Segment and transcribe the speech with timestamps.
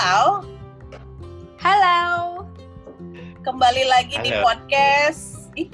[0.00, 0.40] Halo,
[1.60, 2.08] Halo.
[3.44, 4.48] kembali lagi di Halo.
[4.48, 5.52] podcast.
[5.60, 5.68] Ih,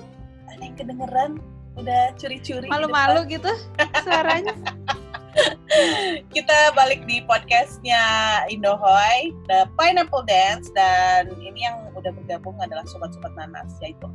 [0.51, 1.39] ada yang kedengeran?
[1.79, 2.67] Udah curi-curi.
[2.67, 3.47] di Malu-malu gitu
[4.03, 4.51] suaranya.
[6.35, 8.03] Kita balik di podcastnya
[8.51, 14.11] Indohoy, The Pineapple Dance, dan ini yang udah bergabung adalah sobat-sobat nanas, yaitu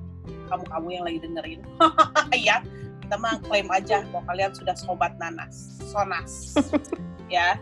[0.52, 1.64] kamu-kamu yang lagi dengerin.
[2.52, 2.60] ya,
[3.00, 6.60] kita mah klaim aja bahwa kalian sudah sobat nanas, sonas.
[7.32, 7.56] ya,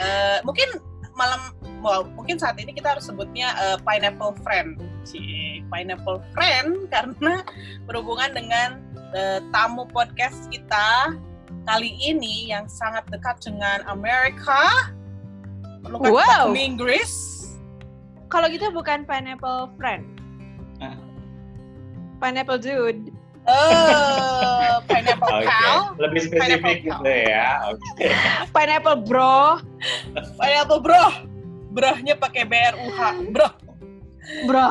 [0.00, 0.80] Eh, mungkin
[1.20, 1.52] malam,
[1.84, 4.80] well, mungkin saat ini kita harus sebutnya eh, Pineapple Friend.
[5.04, 7.44] Cie, Pineapple Friend karena
[7.84, 8.80] berhubungan dengan
[9.12, 11.12] eh, tamu podcast kita
[11.68, 14.88] kali ini yang sangat dekat dengan Amerika.
[15.84, 16.56] Perlu kan kita Wow.
[16.56, 17.12] Inggris?
[18.30, 20.06] Kalau gitu bukan pineapple friend.
[20.78, 20.96] Ah.
[22.22, 23.10] Pineapple dude.
[23.48, 27.48] Eh, pineapple Oke, cow, lebih spesifik Pineapple gitu ya.
[27.72, 28.08] Oke.
[28.52, 29.58] Pineapple bro.
[30.36, 31.06] pineapple bro.
[31.70, 33.48] Brohnya pakai BRUH, bro.
[34.46, 34.68] Bro.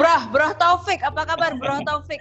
[0.00, 2.18] bro, bro Taufik, apa kabar bro Taufik?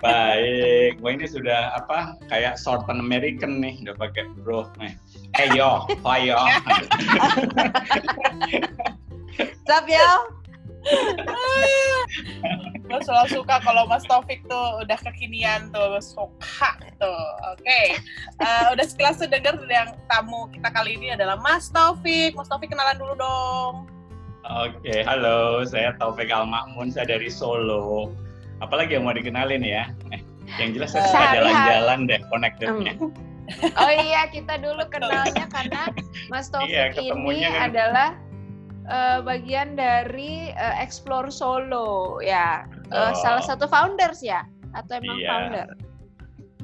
[0.00, 0.96] Baik.
[1.04, 2.16] Wah ini sudah apa?
[2.32, 4.64] Kayak shorten American nih, udah pakai bro.
[4.80, 4.96] Nih.
[5.38, 6.38] Eh yo, ayo.
[9.68, 10.10] Sup yo?
[12.82, 17.24] Gue selalu suka kalau Mas Taufik tuh udah kekinian tuh, suka tuh.
[17.54, 17.94] Oke,
[18.40, 22.34] Eh, udah sekilas tuh denger yang tamu kita kali ini adalah Mas Taufik.
[22.34, 23.74] Mas Taufik kenalan dulu dong.
[24.42, 25.62] Oke, halo.
[25.62, 28.10] Saya Taufik Al-Makmun, saya dari Solo.
[28.58, 29.86] Apalagi yang mau dikenalin ya?
[30.10, 30.20] Eh,
[30.58, 32.94] yang jelas saya suka jalan-jalan deh connectednya.
[33.76, 35.90] Oh iya, kita dulu kenalnya karena
[36.26, 37.66] Mas Taufik Iya, ketemunya ini kan.
[37.70, 38.08] adalah
[38.86, 42.64] eh, bagian dari eh, Explore Solo ya.
[42.90, 43.14] Oh.
[43.14, 44.42] salah satu founders ya
[44.74, 45.28] atau emang Iya.
[45.28, 45.68] founder?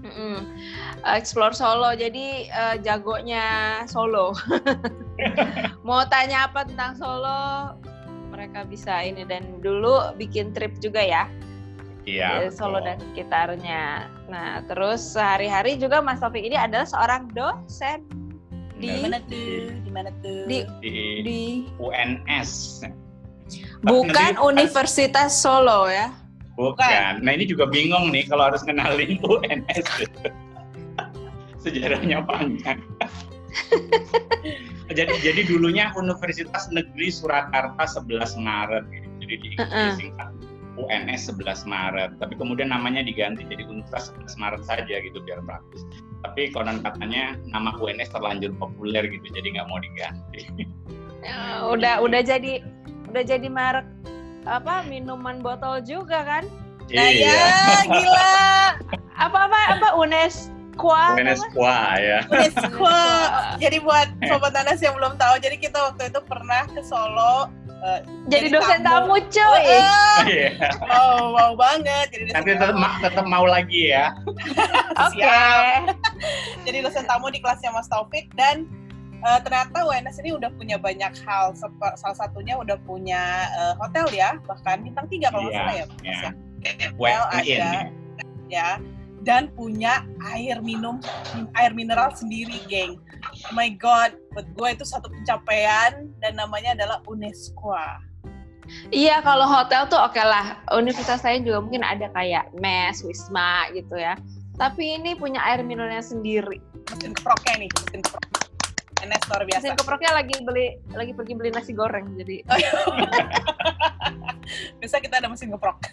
[0.03, 0.39] Mm-mm.
[1.03, 3.47] Eh, Explore Solo, jadi eh, jagonya
[3.86, 4.34] Solo.
[5.86, 7.75] Mau tanya apa tentang Solo,
[8.30, 11.24] mereka bisa ini dan dulu bikin trip juga ya
[12.07, 12.55] Iya.
[12.55, 12.86] Solo betul.
[12.86, 13.83] dan sekitarnya.
[14.30, 18.07] Nah, terus sehari-hari juga Mas Taufik ini adalah seorang dosen
[18.77, 19.57] Di di mana tuh?
[19.81, 20.41] Di mana tuh?
[20.45, 20.92] di di
[21.25, 21.41] di
[21.81, 22.83] UNS.
[23.87, 26.13] bukan Nanti- Universitas Solo ya.
[26.57, 27.20] Bukan.
[27.20, 29.86] Nah ini juga bingung nih kalau harus kenalin UNS.
[31.65, 32.81] Sejarahnya panjang.
[34.97, 38.85] jadi jadi dulunya Universitas Negeri Surakarta 11 Maret.
[39.25, 40.31] Jadi di disingkat
[40.77, 42.11] UNS 11 Maret.
[42.20, 45.83] Tapi kemudian namanya diganti jadi Universitas 11 Maret saja gitu biar praktis.
[46.27, 50.42] Tapi konon katanya nama UNS terlanjur populer gitu, jadi nggak mau diganti.
[51.23, 52.67] Ya, udah udah jadi
[53.14, 53.87] udah jadi merek
[54.42, 56.51] apa minuman botol juga kan?
[56.91, 57.39] Nah ya,
[57.86, 58.35] gila.
[59.15, 61.55] Apa apa apa Unesqua UNS apa?
[61.55, 62.19] Qua ya.
[62.27, 62.98] UNESCO.
[63.63, 67.48] Jadi buat sobat nanas yang belum tahu, jadi kita waktu itu pernah ke Solo.
[67.86, 69.14] Eh, Jadi Jadi dosen tamu.
[69.14, 69.63] tamu cuy.
[69.63, 70.51] eh, Iya.
[70.83, 72.07] wow, wow banget.
[72.11, 74.11] Jadi dosen Nanti tetap, ma- tetap mau lagi ya.
[75.07, 75.23] Oke.
[75.23, 75.83] Siap.
[76.63, 78.67] Jadi dosen tamu di kelasnya Mas Taufik dan
[79.19, 81.55] eh, ternyata UNS ini udah punya banyak hal.
[81.95, 85.85] Salah satunya udah punya eh, hotel ya, bahkan bintang tiga kalau nggak Iya, salah ya.
[85.86, 86.18] Mas, iya.
[86.18, 86.89] ya.
[86.97, 87.45] Well, ada.
[87.45, 87.86] in.
[88.47, 88.70] ya
[89.23, 91.03] dan punya air minum
[91.53, 92.95] air mineral sendiri geng
[93.45, 97.77] oh my god buat gue itu satu pencapaian dan namanya adalah UNESCO.
[98.91, 100.58] Iya kalau hotel tuh oke lah.
[100.74, 104.19] Universitas lain juga mungkin ada kayak mes, wisma gitu ya.
[104.57, 106.58] Tapi ini punya air mineralnya sendiri.
[106.86, 108.24] mesin keproknya nih mesin keprok.
[108.97, 109.61] NS luar biasa.
[109.61, 110.67] Mesin keproknya lagi beli
[110.97, 112.42] lagi pergi beli nasi goreng jadi.
[114.83, 115.83] Bisa kita ada mesin keprok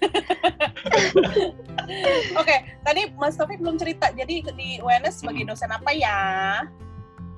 [2.39, 2.55] oke
[2.85, 4.09] tadi Mas Taufik belum cerita.
[4.13, 6.61] Jadi di UNS sebagai dosen apa ya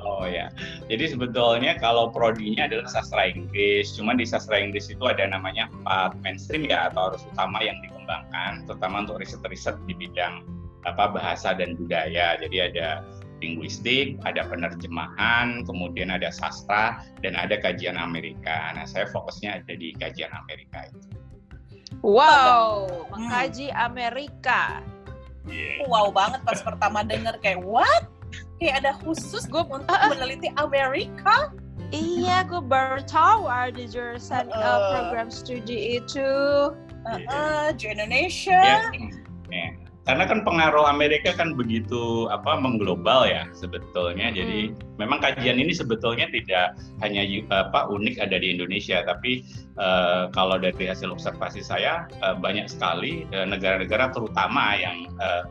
[0.05, 0.53] Oh ya,
[0.85, 6.13] jadi sebetulnya kalau prodinya adalah sastra Inggris, cuman di sastra Inggris itu ada namanya empat
[6.21, 10.45] mainstream ya atau arus utama yang dikembangkan, terutama untuk riset-riset di bidang
[10.85, 12.37] apa bahasa dan budaya.
[12.37, 13.01] Jadi ada
[13.41, 18.71] linguistik, ada penerjemahan, kemudian ada sastra dan ada kajian Amerika.
[18.77, 21.01] Nah, saya fokusnya ada di kajian Amerika itu.
[22.05, 23.09] wow, Hmm.
[23.09, 24.85] mengkaji Amerika.
[25.45, 25.85] Iya.
[25.85, 28.09] wow banget pas pertama denger kayak what
[28.61, 31.51] kayak ada khusus gue untuk meneliti Amerika
[31.93, 34.89] Iya, gue baru tahu ada jurusan uh, Uh-uh.
[35.13, 36.29] program studi itu.
[37.05, 38.61] Heeh, di Ya, Indonesia
[39.53, 39.69] ya.
[40.05, 44.29] Karena kan pengaruh Amerika kan begitu apa mengglobal ya sebetulnya.
[44.29, 44.69] Jadi
[45.01, 49.41] memang kajian ini sebetulnya tidak hanya apa unik ada di Indonesia, tapi
[49.81, 55.41] eh, kalau dari hasil observasi saya eh, banyak sekali eh, negara-negara terutama yang eh,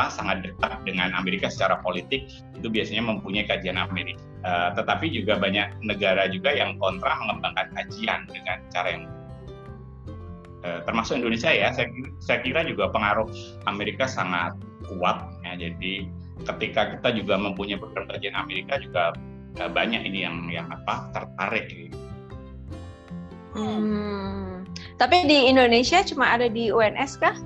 [0.00, 4.24] apa sangat dekat dengan Amerika secara politik itu biasanya mempunyai kajian Amerika.
[4.40, 9.04] Uh, tetapi juga banyak negara juga yang kontra mengembangkan kajian dengan cara yang
[10.64, 11.68] uh, termasuk Indonesia ya.
[11.76, 13.28] Saya, saya kira juga pengaruh
[13.68, 14.56] Amerika sangat
[14.88, 15.68] kuat ya.
[15.68, 16.08] Jadi
[16.48, 19.12] ketika kita juga mempunyai program kajian Amerika juga
[19.60, 21.68] uh, banyak ini yang yang apa tertarik.
[21.68, 21.98] Gitu.
[23.52, 24.64] Hmm.
[24.96, 27.36] Tapi di Indonesia cuma ada di UNS kah?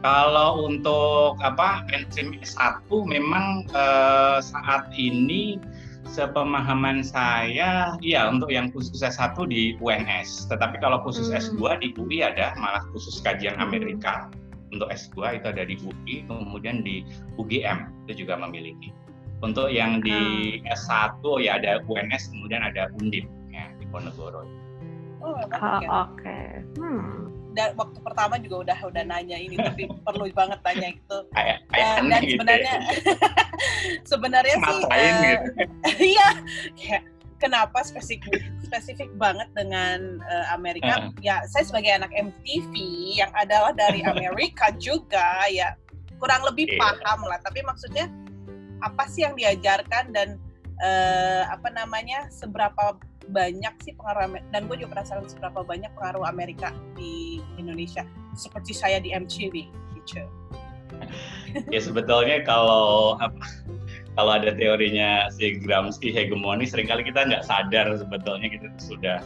[0.00, 5.60] Kalau untuk apa mainstream S1 memang eh, saat ini
[6.08, 10.48] sepemahaman saya ya untuk yang khusus S1 di UNS.
[10.48, 11.36] Tetapi kalau khusus hmm.
[11.36, 13.66] S2 di UI ada malah khusus kajian hmm.
[13.68, 14.32] Amerika.
[14.70, 17.02] Untuk S2 itu ada di UI, kemudian di
[17.34, 18.94] UGM itu juga memiliki.
[19.42, 20.14] Untuk yang di
[20.62, 20.70] hmm.
[20.70, 24.46] S1 ya ada UNS, kemudian ada Undip ya di Ponegoro.
[25.20, 25.52] Oh, oke.
[26.16, 26.64] Okay.
[26.78, 31.56] Hmm dan waktu pertama juga udah udah nanya ini tapi perlu banget tanya itu uh,
[31.74, 32.80] dan gitu sebenarnya ya.
[34.06, 35.38] sebenarnya sih uh,
[36.14, 36.28] iya
[36.78, 37.02] kayak
[37.42, 41.12] kenapa spesifik spesifik banget dengan uh, Amerika uh.
[41.18, 42.72] ya saya sebagai anak MTV
[43.18, 45.74] yang adalah dari Amerika juga ya
[46.22, 46.78] kurang lebih yeah.
[46.78, 48.06] paham lah tapi maksudnya
[48.80, 50.38] apa sih yang diajarkan dan
[50.80, 52.96] uh, apa namanya seberapa
[53.30, 58.02] banyak sih pengaruh dan gue juga penasaran seberapa banyak pengaruh Amerika di Indonesia
[58.34, 59.54] seperti saya di MCV
[59.96, 60.22] gitu.
[61.74, 63.16] ya sebetulnya kalau
[64.18, 69.22] kalau ada teorinya si Gramsci hegemoni sering kali kita nggak sadar sebetulnya kita sudah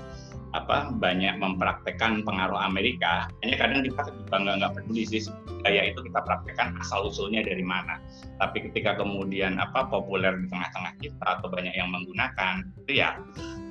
[0.54, 5.26] apa banyak mempraktekkan pengaruh Amerika hanya kadang kita juga nggak nggak peduli sih
[5.66, 7.98] gaya itu kita praktekkan asal usulnya dari mana.
[8.38, 13.16] Tapi ketika kemudian apa populer di tengah-tengah kita atau banyak yang menggunakan itu ya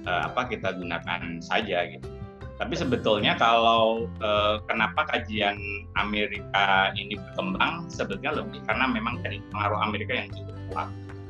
[0.09, 2.09] eh, apa kita gunakan saja gitu.
[2.57, 5.55] Tapi sebetulnya kalau eh, kenapa kajian
[5.95, 10.89] Amerika ini berkembang sebetulnya lebih karena memang dari pengaruh Amerika yang cukup kuat.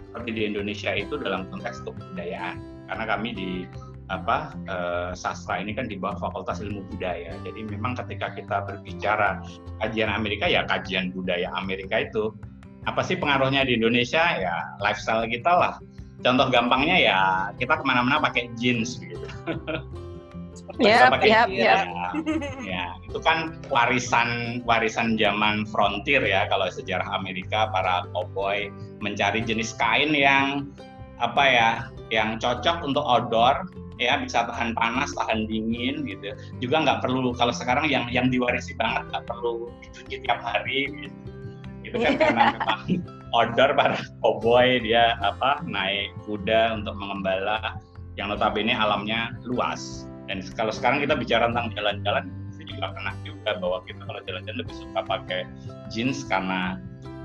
[0.09, 2.57] Seperti di Indonesia itu dalam konteks kebudayaan.
[2.88, 3.49] Karena kami di
[4.11, 7.39] apa eh, sastra ini kan di bawah Fakultas Ilmu Budaya.
[7.45, 9.39] Jadi memang ketika kita berbicara
[9.79, 12.35] kajian Amerika ya kajian budaya Amerika itu
[12.83, 15.73] apa sih pengaruhnya di Indonesia ya lifestyle kita lah.
[16.23, 17.19] Contoh gampangnya ya
[17.55, 19.27] kita ke mana-mana pakai jeans gitu.
[20.81, 21.77] Ya, ya, ya.
[22.65, 29.77] ya, itu kan warisan warisan zaman frontier ya kalau sejarah Amerika para cowboy mencari jenis
[29.77, 30.73] kain yang
[31.21, 31.69] apa ya,
[32.09, 33.69] yang cocok untuk outdoor
[34.03, 36.35] ya bisa tahan panas tahan dingin gitu.
[36.59, 41.17] Juga nggak perlu kalau sekarang yang yang diwarisi banget nggak perlu dicuci tiap hari gitu.
[41.83, 42.81] Itu kan karena memang
[43.33, 47.79] order para cowboy dia apa naik kuda untuk mengembala
[48.19, 50.06] yang notabene alamnya luas.
[50.27, 54.57] Dan kalau sekarang kita bicara tentang jalan-jalan saya juga kena juga bahwa kita kalau jalan-jalan
[54.63, 55.41] lebih suka pakai
[55.91, 56.79] jeans karena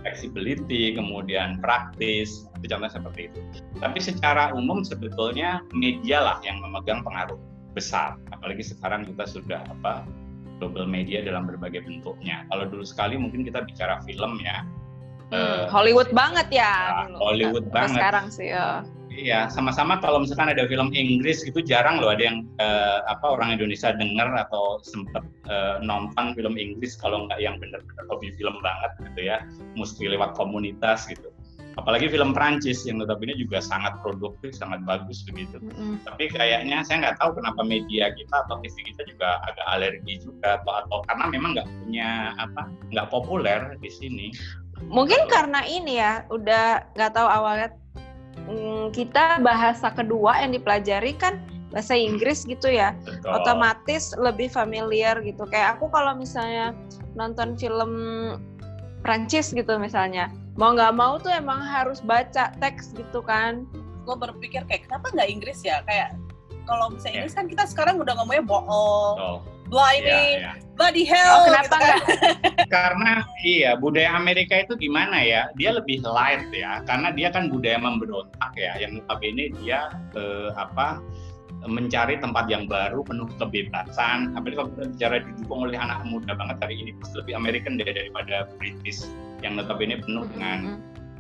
[0.08, 3.40] flexibility, kemudian praktis, itu contohnya seperti itu.
[3.76, 7.36] Tapi secara umum sebetulnya media lah yang memegang pengaruh
[7.76, 10.08] besar, apalagi sekarang kita sudah apa
[10.58, 12.48] global media dalam berbagai bentuknya.
[12.48, 14.64] Kalau dulu sekali mungkin kita bicara film ya.
[15.28, 17.04] Hmm, uh, Hollywood banget ya.
[17.04, 18.00] ya Hollywood banget.
[18.00, 18.82] Sekarang sih ya.
[19.18, 23.58] Iya, sama-sama kalau misalkan ada film Inggris itu jarang loh ada yang uh, apa orang
[23.58, 28.94] Indonesia dengar atau sempat uh, nonton film Inggris kalau nggak yang benar-benar hobi film banget
[29.10, 29.42] gitu ya,
[29.74, 31.34] mesti lewat komunitas gitu.
[31.74, 35.62] Apalagi film Prancis yang notabene juga sangat produktif, sangat bagus begitu.
[35.62, 36.06] Mm-hmm.
[36.06, 40.62] Tapi kayaknya saya nggak tahu kenapa media kita atau TV kita juga agak alergi juga
[40.62, 44.30] atau atau karena memang nggak punya apa nggak populer di sini.
[44.86, 47.74] Mungkin karena ini ya, udah nggak tahu awalnya
[48.48, 52.96] Hmm, kita bahasa kedua yang dipelajari kan bahasa Inggris gitu ya.
[53.04, 53.28] Betul.
[53.28, 55.44] otomatis lebih familiar gitu.
[55.48, 56.72] Kayak aku kalau misalnya
[57.12, 57.92] nonton film
[59.04, 63.68] Prancis gitu misalnya mau nggak mau tuh emang harus baca teks gitu kan.
[64.08, 65.84] Gue berpikir kayak kenapa nggak Inggris ya?
[65.84, 66.16] Kayak
[66.64, 67.20] kalau misalnya yeah.
[67.24, 69.16] Inggris kan kita sekarang udah ngomongnya bohong.
[69.20, 70.74] Oh blimey, yeah, yeah.
[70.76, 71.44] bloody hell.
[71.44, 72.00] Oh, kenapa gitu kan.
[72.74, 73.10] karena
[73.44, 75.52] iya budaya Amerika itu gimana ya?
[75.60, 78.74] Dia lebih light ya, karena dia kan budaya memberontak ya.
[78.80, 80.98] Yang notabene dia eh, apa
[81.66, 86.56] mencari tempat yang baru penuh kebebasan apalagi kalau kita bicara didukung oleh anak muda banget
[86.62, 89.10] hari ini lebih American deh daripada British
[89.42, 90.34] yang notabene penuh mm -hmm.
[90.38, 90.60] dengan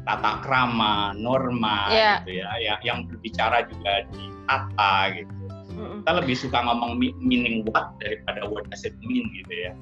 [0.06, 2.22] tata krama norma yeah.
[2.22, 5.37] gitu ya, ya yang berbicara juga di tata gitu
[5.78, 9.72] kita lebih suka ngomong meaning what daripada what does it mean gitu ya.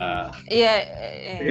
[0.00, 0.86] Uh, iya,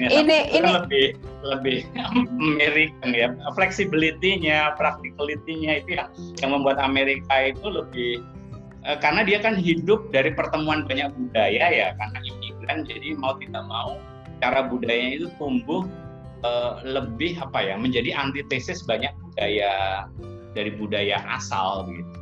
[0.00, 0.08] iya.
[0.08, 1.06] ini ini lebih
[1.44, 1.84] lebih
[2.54, 3.34] American ya.
[3.58, 6.08] Flexibility-nya, practicality-nya itu ya
[6.40, 8.22] yang membuat Amerika itu lebih
[8.86, 13.64] uh, karena dia kan hidup dari pertemuan banyak budaya ya karena imigran jadi mau tidak
[13.66, 13.98] mau
[14.42, 15.86] cara budayanya itu tumbuh
[16.46, 20.06] uh, lebih apa ya menjadi antitesis banyak budaya
[20.52, 22.21] dari budaya asal begitu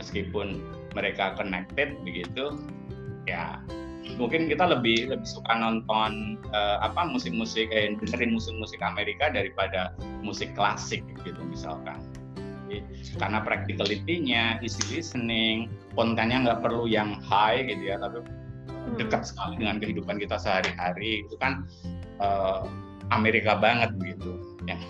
[0.00, 0.64] meskipun
[0.96, 2.56] mereka connected begitu
[3.28, 3.60] ya
[4.16, 9.92] mungkin kita lebih lebih suka nonton uh, apa musik-musik eh, dengerin musik-musik Amerika daripada
[10.24, 12.00] musik klasik gitu misalkan
[13.18, 15.66] karena practicality-nya, easy listening,
[15.98, 18.94] kontennya nggak perlu yang high gitu ya, tapi hmm.
[18.94, 21.66] dekat sekali dengan kehidupan kita sehari-hari itu kan
[22.22, 22.62] uh,
[23.10, 24.38] Amerika banget begitu.
[24.70, 24.82] Yang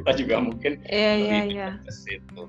[0.00, 1.72] kita juga mungkin yeah, yeah, yeah.
[1.82, 2.48] ke situ.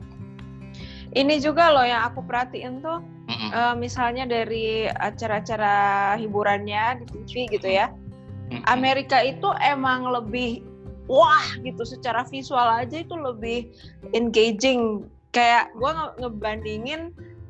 [1.16, 3.50] Ini juga loh yang aku perhatiin tuh, mm -hmm.
[3.56, 8.62] uh, misalnya dari acara-acara hiburannya di TV gitu ya, mm -hmm.
[8.68, 10.60] Amerika itu emang lebih
[11.08, 13.72] wah gitu secara visual aja itu lebih
[14.12, 17.02] engaging kayak gue nge ngebandingin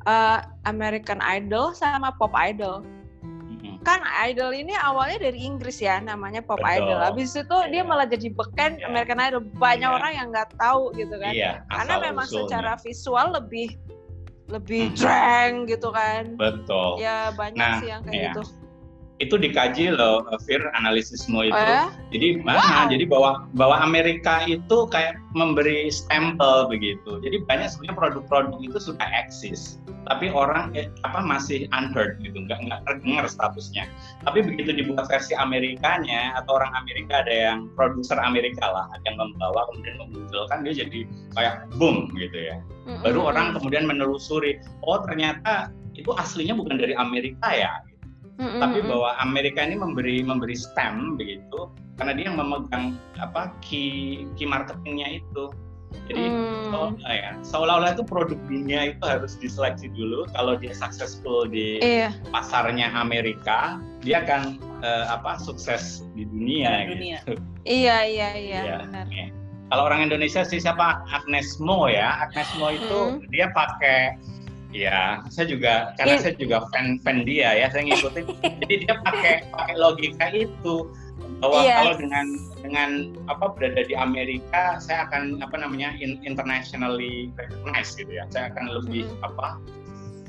[0.10, 2.84] uh, American Idol sama Pop Idol
[3.86, 6.74] kan Idol ini awalnya dari Inggris ya namanya Pop Betul.
[6.82, 7.70] Idol habis itu yeah.
[7.70, 7.86] dia iya.
[7.86, 8.90] malah jadi beken yeah.
[8.90, 9.98] American Idol banyak yeah.
[10.02, 12.44] orang yang nggak tahu gitu kan yeah, karena memang usulnya.
[12.50, 13.70] secara visual lebih
[14.50, 14.98] lebih hmm.
[14.98, 18.26] drang gitu kan betul ya banyak nah, sih yang kayak yeah.
[18.34, 18.42] gitu
[19.24, 21.56] itu dikaji loh Fir analisisme itu.
[21.56, 21.88] Oh ya?
[22.12, 22.60] Jadi mana?
[22.60, 22.92] Wow.
[22.92, 27.24] Jadi bahwa bahwa Amerika itu kayak memberi stempel begitu.
[27.24, 29.80] Jadi banyak sebenarnya produk-produk itu sudah eksis,
[30.12, 33.88] tapi orang eh, apa masih unheard gitu, nggak nggak terdengar statusnya.
[34.28, 39.20] Tapi begitu dibuat versi Amerikanya atau orang Amerika ada yang produser Amerika lah, ada yang
[39.20, 41.00] membawa kemudian memunculkan dia jadi
[41.40, 42.60] kayak boom gitu ya.
[43.00, 47.72] Baru orang kemudian menelusuri, oh ternyata itu aslinya bukan dari Amerika ya
[48.36, 48.60] Mm-hmm.
[48.60, 54.44] Tapi bahwa Amerika ini memberi memberi stem begitu karena dia yang memegang apa key key
[54.44, 55.52] marketingnya itu.
[56.12, 56.76] Jadi mm.
[56.76, 60.28] oh, ya, seolah-olah itu produk dunia itu harus diseleksi dulu.
[60.36, 62.12] Kalau dia successful di iya.
[62.36, 66.92] pasarnya Amerika, dia akan uh, apa sukses di dunia.
[66.92, 67.20] dunia.
[67.24, 67.40] Gitu.
[67.66, 68.62] Iya iya iya.
[68.62, 69.28] ya, Ya.
[69.74, 72.30] Kalau orang Indonesia sih siapa Agnes Mo ya.
[72.30, 73.34] Agnes Mo itu mm.
[73.34, 74.14] dia pakai
[74.76, 78.28] Iya, saya juga karena saya juga fan fan dia ya, saya ngikutin.
[78.68, 80.92] jadi dia pakai pakai logika itu
[81.40, 81.76] bahwa yes.
[81.80, 82.26] kalau dengan
[82.60, 82.90] dengan
[83.32, 88.28] apa berada di Amerika, saya akan apa namanya in, internationally recognized gitu ya.
[88.36, 89.24] Saya akan lebih hmm.
[89.24, 89.48] apa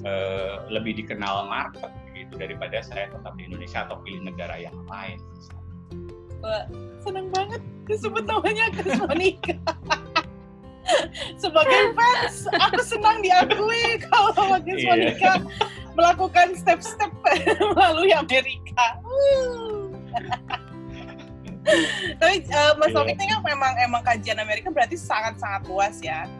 [0.07, 5.19] uh, lebih dikenal market gitu daripada saya tetap di Indonesia atau pilih negara yang lain.
[6.39, 6.71] Wah,
[7.03, 7.59] seneng banget
[7.91, 8.71] disebut namanya
[9.11, 9.59] Monica.
[11.43, 14.89] sebagai fans aku senang diakui kalau Magis yeah.
[14.91, 15.33] Monica
[15.97, 17.11] melakukan step-step
[17.77, 18.87] melalui Amerika.
[22.23, 22.95] Tapi uh, Mas yeah.
[22.95, 26.31] Taufik ini kan memang emang kajian Amerika berarti sangat-sangat luas ya.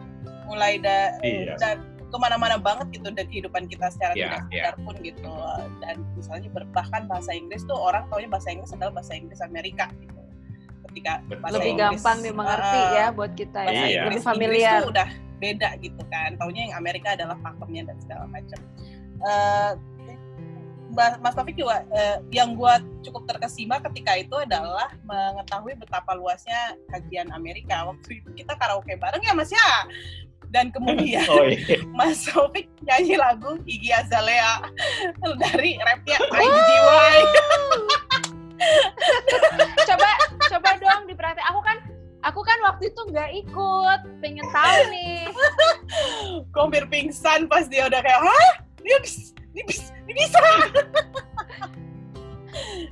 [0.47, 1.59] Mulai da yeah.
[1.59, 4.85] dan ke mana-mana banget gitu dari kehidupan kita secara yeah, tidak sadar yeah.
[4.87, 5.35] pun gitu.
[5.83, 10.16] Dan misalnya bahkan bahasa Inggris tuh orang taunya bahasa Inggris adalah bahasa Inggris Amerika gitu
[10.97, 13.69] ketika bahasa lebih Inggris, gampang dimengerti uh, ya buat kita ya.
[13.69, 14.03] Iya.
[14.09, 14.81] lebih familiar.
[14.81, 16.29] Inggris udah beda gitu kan.
[16.41, 18.59] Taunya yang Amerika adalah pakemnya dan segala macam
[19.21, 19.71] uh,
[20.97, 27.29] Mas Taufik juga uh, yang buat cukup terkesima ketika itu adalah mengetahui betapa luasnya kajian
[27.37, 27.85] Amerika.
[27.85, 29.85] Waktu itu kita karaoke bareng ya Mas ya?
[30.49, 31.85] Dan kemudian oh, iya.
[31.97, 34.65] Mas Taufik nyanyi lagu Iggy Azalea
[35.37, 37.17] dari rapnya IGY
[39.87, 40.09] coba
[40.47, 41.77] coba dong diperhati aku kan
[42.25, 45.27] aku kan waktu itu nggak ikut pengen tahu nih.
[46.55, 48.53] Kompir pingsan pas dia udah kayak hah?
[48.81, 50.37] Ini bisa ini bisa, bisa.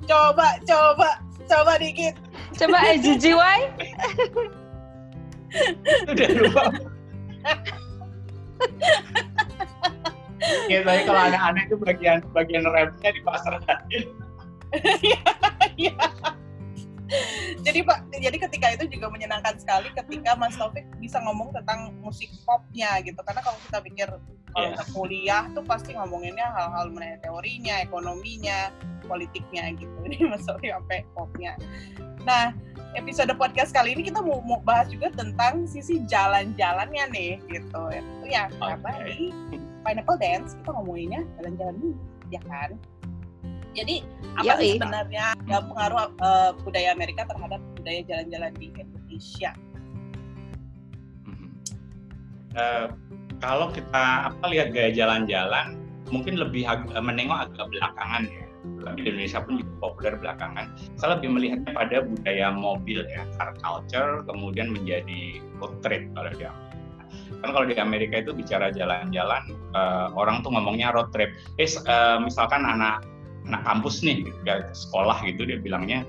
[0.10, 1.10] coba coba
[1.48, 2.16] coba dikit.
[2.56, 3.36] Coba AJJY
[6.12, 6.64] udah lupa.
[10.70, 14.04] Ya, tapi kalau anak-anak itu bagian bagian rapnya di pasar hadir.
[15.02, 15.22] Iya,
[15.80, 15.96] iya
[17.62, 22.30] jadi pak jadi ketika itu juga menyenangkan sekali ketika Mas Taufik bisa ngomong tentang musik
[22.46, 23.18] popnya gitu.
[23.22, 24.08] Karena kalau kita pikir
[24.56, 24.88] kalau yeah.
[24.96, 28.72] kuliah tuh pasti ngomonginnya hal-hal mengenai teorinya ekonominya
[29.06, 29.96] politiknya gitu.
[30.10, 31.54] Ini Mas Taufik sampai popnya.
[32.26, 32.56] Nah
[32.96, 37.82] episode podcast kali ini kita mau, mau bahas juga tentang sisi jalan-jalannya nih gitu.
[37.92, 39.30] Itu ya okay.
[39.52, 42.00] di Pineapple Dance kita ngomonginnya jalan-jalan dulu
[42.34, 42.74] ya kan
[43.76, 43.96] jadi
[44.40, 49.52] apa sih sebenarnya yang pengaruh uh, budaya Amerika terhadap budaya jalan-jalan di Indonesia?
[52.56, 52.88] Uh,
[53.44, 55.76] kalau kita apa lihat gaya jalan-jalan,
[56.08, 58.46] mungkin lebih ag menengok agak belakangan ya.
[58.66, 60.66] Tapi di Indonesia pun juga populer belakangan.
[60.98, 66.46] Saya lebih melihatnya pada budaya mobil ya, car culture, kemudian menjadi road trip kalau di
[66.48, 66.64] Amerika.
[67.42, 69.44] Kan kalau di Amerika itu bicara jalan-jalan,
[69.78, 71.30] uh, orang tuh ngomongnya road trip.
[71.62, 73.06] Eh, uh, misalkan anak
[73.46, 76.06] anak kampus nih ya, sekolah gitu dia bilangnya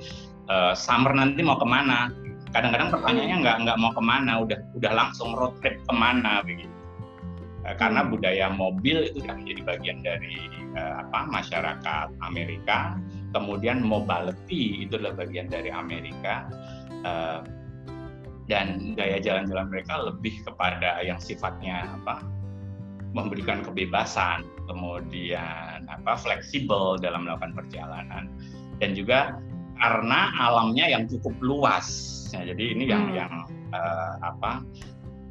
[0.50, 2.10] uh, summer nanti mau ke mana?
[2.54, 6.72] Kadang-kadang pertanyaannya nggak nggak mau ke mana udah udah langsung road trip ke mana begitu.
[7.66, 8.10] Uh, karena hmm.
[8.14, 10.36] budaya mobil itu sudah menjadi bagian dari
[10.78, 12.96] uh, apa masyarakat Amerika.
[13.34, 16.48] Kemudian mobility itu adalah bagian dari Amerika.
[17.04, 17.42] Uh,
[18.46, 22.22] dan gaya jalan-jalan mereka lebih kepada yang sifatnya apa
[23.16, 28.28] memberikan kebebasan kemudian apa fleksibel dalam melakukan perjalanan
[28.76, 29.40] dan juga
[29.80, 33.16] karena alamnya yang cukup luas Ya, jadi ini yang hmm.
[33.16, 33.32] yang
[33.70, 34.64] uh, apa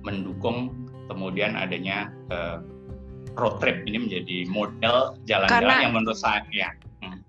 [0.05, 0.71] mendukung
[1.11, 2.63] kemudian adanya uh,
[3.35, 6.71] road trip ini menjadi model jalan-jalan yang menurut saya ya.
[7.03, 7.19] Hmm.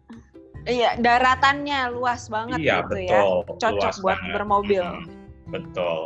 [0.67, 3.21] Iya, daratannya luas banget iya, gitu ya.
[3.21, 3.59] betul, ya.
[3.59, 4.35] Cocok buat banget.
[4.35, 4.85] bermobil.
[4.87, 5.07] Hmm,
[5.51, 6.01] betul.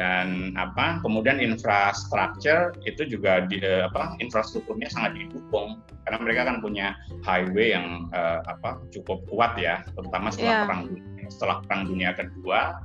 [0.00, 1.04] Dan apa?
[1.04, 4.16] Kemudian infrastruktur itu juga di uh, apa?
[4.24, 5.76] infrastrukturnya sangat didukung
[6.08, 8.80] karena mereka kan punya highway yang uh, apa?
[8.88, 10.64] cukup kuat ya, terutama setelah yeah.
[10.64, 12.82] perang dunia setelah Perang Dunia Kedua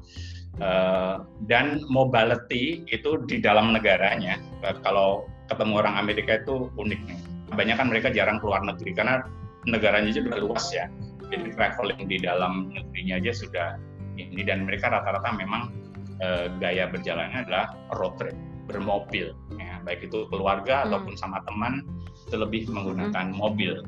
[0.62, 7.20] uh, dan mobility itu di dalam negaranya uh, kalau ketemu orang Amerika itu unik nih.
[7.50, 9.24] Kebanyakan mereka jarang keluar negeri karena
[9.66, 10.86] negaranya aja sudah luas ya.
[11.32, 13.68] Jadi traveling di dalam negerinya aja sudah
[14.16, 15.74] ini dan mereka rata-rata memang
[16.22, 19.82] uh, gaya berjalannya adalah road trip bermobil ya.
[19.86, 20.86] Baik itu keluarga hmm.
[20.92, 21.86] ataupun sama teman
[22.28, 23.38] itu lebih menggunakan hmm.
[23.38, 23.82] mobil.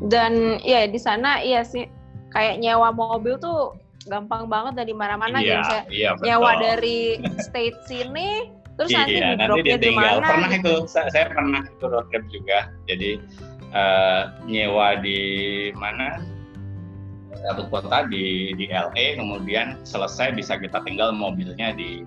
[0.00, 1.84] Dan ya di sana iya sih
[2.32, 3.76] kayak nyewa mobil tuh
[4.08, 8.48] gampang banget dari mana-mana iya, gitu iya, nyewa dari state sini
[8.80, 10.24] terus iya, nanti di dropnya di mana?
[10.24, 10.72] Pernah gitu.
[10.72, 12.72] itu saya, saya pernah itu road trip juga.
[12.88, 13.20] Jadi
[13.76, 15.20] uh, nyewa di
[15.76, 16.16] mana
[17.48, 22.04] satu kota di di LA kemudian selesai bisa kita tinggal mobilnya di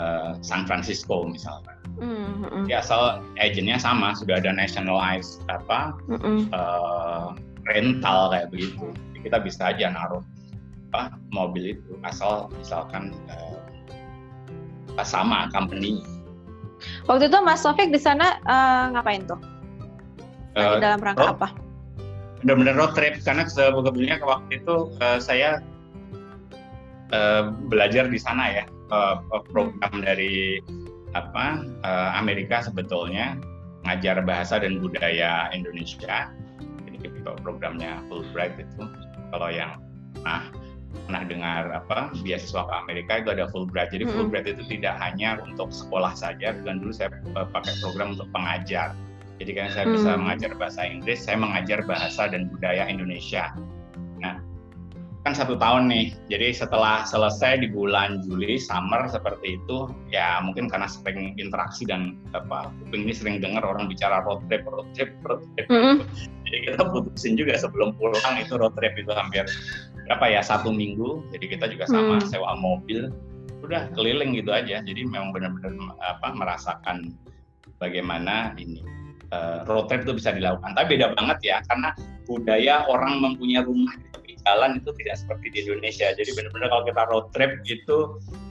[0.00, 2.62] uh, San Francisco misalnya mm -hmm.
[2.70, 6.38] ya asal agentnya sama sudah ada nationalized apa mm -hmm.
[6.54, 7.36] uh,
[7.68, 10.24] rental kayak begitu kita bisa aja naruh
[10.90, 13.60] apa mobil itu asal misalkan uh,
[15.06, 16.02] sama company.
[17.06, 19.38] Waktu itu Mas Sofik di sana uh, ngapain tuh?
[20.58, 21.48] Uh, dalam rangka road, apa?
[22.40, 25.60] Benar-benar road trip karena sebetulnya waktu itu uh, saya
[27.12, 29.20] uh, belajar di sana ya uh,
[29.52, 30.60] program dari
[31.12, 33.36] apa uh, Amerika sebetulnya
[33.84, 36.32] ngajar bahasa dan budaya Indonesia.
[36.84, 38.84] Jadi programnya Fulbright itu
[39.32, 39.80] kalau yang
[40.20, 40.48] nah
[41.06, 43.94] pernah dengar apa beasiswa ke Amerika itu ada Fulbright.
[43.94, 44.14] Jadi hmm.
[44.14, 48.94] Fulbright itu tidak hanya untuk sekolah saja, dan dulu saya pakai program untuk pengajar.
[49.40, 49.94] Jadi kan saya hmm.
[49.96, 53.56] bisa mengajar bahasa Inggris, saya mengajar bahasa dan budaya Indonesia.
[54.20, 54.36] Nah,
[55.24, 56.12] kan satu tahun nih.
[56.28, 62.20] Jadi setelah selesai di bulan Juli summer seperti itu, ya mungkin karena sering interaksi dan
[62.36, 65.66] apa, kuping ini sering dengar orang bicara road trip, road trip, road trip.
[65.72, 69.46] Mm -hmm jadi kita putusin juga sebelum pulang itu road trip itu hampir
[70.10, 72.26] berapa ya satu minggu jadi kita juga sama hmm.
[72.26, 73.14] sewa mobil
[73.62, 77.14] udah keliling gitu aja jadi memang benar-benar apa merasakan
[77.78, 78.82] bagaimana ini
[79.34, 80.70] uh, road trip itu bisa dilakukan.
[80.74, 81.90] Tapi beda banget ya karena
[82.26, 86.06] budaya orang mempunyai rumah di tepi jalan itu tidak seperti di Indonesia.
[86.14, 87.98] Jadi benar-benar kalau kita road trip itu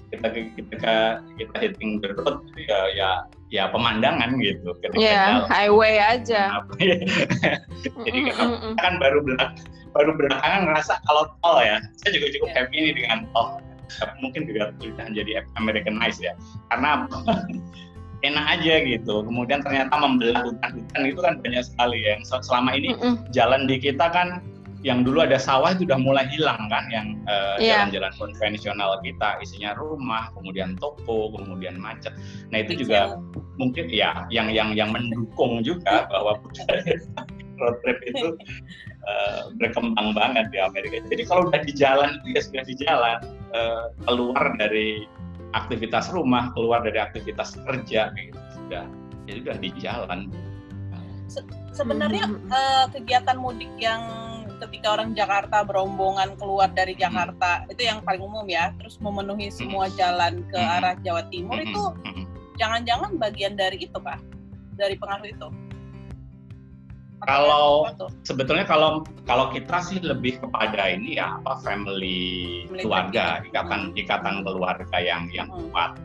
[0.10, 0.96] kita kita
[1.38, 3.10] kita hitting the road itu ya ya
[3.54, 5.50] ya pemandangan gitu ketika yeah, jalan.
[5.50, 6.44] highway aja.
[6.80, 6.98] Ya.
[8.04, 9.56] jadi mm kan baru belak
[9.96, 13.62] baru belakangan ngerasa kalau tol ya saya juga cukup happy nih dengan tol.
[14.22, 16.38] Mungkin juga sudah jadi Americanized ya.
[16.70, 17.10] Karena
[18.24, 19.24] enak aja gitu.
[19.24, 22.20] Kemudian ternyata membelah hutan-hutan itu kan banyak sekali ya.
[22.24, 23.16] Selama ini mm -mm.
[23.32, 24.44] jalan di kita kan
[24.80, 27.84] yang dulu ada sawah itu udah mulai hilang kan yang uh, yeah.
[27.84, 29.40] jalan-jalan konvensional kita.
[29.44, 32.16] Isinya rumah kemudian toko kemudian macet.
[32.52, 33.20] Nah itu juga
[33.60, 36.40] mungkin ya yang yang yang mendukung juga bahwa
[37.60, 38.40] road trip itu
[39.04, 41.04] uh, berkembang banget di Amerika.
[41.12, 43.18] Jadi kalau udah di jalan dia sudah di jalan
[43.52, 45.04] uh, keluar dari
[45.54, 48.86] aktivitas rumah keluar dari aktivitas kerja gitu sudah
[49.26, 50.20] jadi udah di jalan
[51.30, 51.46] Se
[51.78, 54.02] sebenarnya uh, kegiatan mudik yang
[54.60, 57.02] ketika orang Jakarta berombongan keluar dari hmm.
[57.06, 57.72] Jakarta hmm.
[57.72, 59.56] itu yang paling umum ya terus memenuhi hmm.
[59.56, 60.76] semua jalan ke hmm.
[60.82, 61.66] arah Jawa Timur hmm.
[61.70, 61.84] itu
[62.60, 64.20] jangan-jangan bagian dari itu pak
[64.76, 65.48] dari pengaruh itu
[67.28, 67.90] kalau
[68.24, 74.02] sebetulnya kalau kalau kita sih lebih kepada ini ya apa family, family keluarga ikatan hmm.
[74.02, 75.72] ikatan keluarga yang yang hmm.
[75.72, 76.00] kuat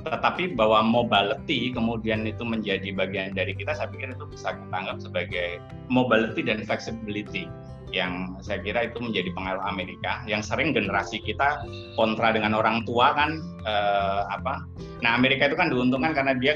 [0.00, 4.98] tetapi bahwa mobility kemudian itu menjadi bagian dari kita saya pikir itu bisa kita anggap
[5.00, 5.60] sebagai
[5.92, 7.44] mobility dan flexibility
[7.90, 11.66] yang saya kira itu menjadi pengaruh Amerika yang sering generasi kita
[11.98, 14.62] kontra dengan orang tua kan eh, apa?
[15.02, 16.54] Nah Amerika itu kan diuntungkan karena dia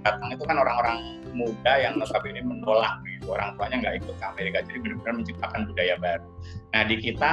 [0.00, 3.32] datang itu kan orang-orang muda yang notabene menolak gitu.
[3.36, 6.28] Orang tuanya nggak ikut ke Amerika jadi benar-benar menciptakan budaya baru.
[6.72, 7.30] Nah di kita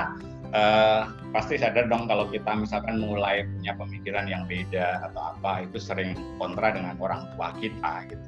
[0.52, 5.80] uh, pasti sadar dong kalau kita misalkan mulai punya pemikiran yang beda atau apa itu
[5.80, 8.26] sering kontra dengan orang tua kita gitu.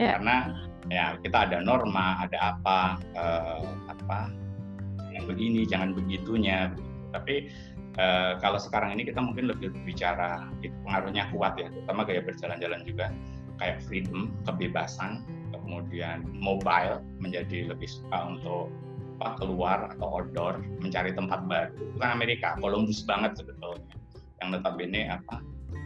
[0.00, 0.16] Yeah.
[0.16, 0.36] karena
[0.88, 4.32] ya kita ada norma ada apa uh, apa
[5.14, 6.72] yang begini jangan begitunya.
[7.12, 7.52] Tapi
[8.00, 13.06] uh, kalau sekarang ini kita mungkin lebih bicara pengaruhnya kuat ya terutama gaya berjalan-jalan juga.
[13.60, 15.22] Kayak freedom kebebasan
[15.52, 18.72] kemudian mobile menjadi lebih suka untuk
[19.38, 21.78] keluar atau outdoor mencari tempat baru.
[21.78, 23.94] Itu kan Amerika Columbus banget sebetulnya.
[24.42, 25.38] Yang notabene apa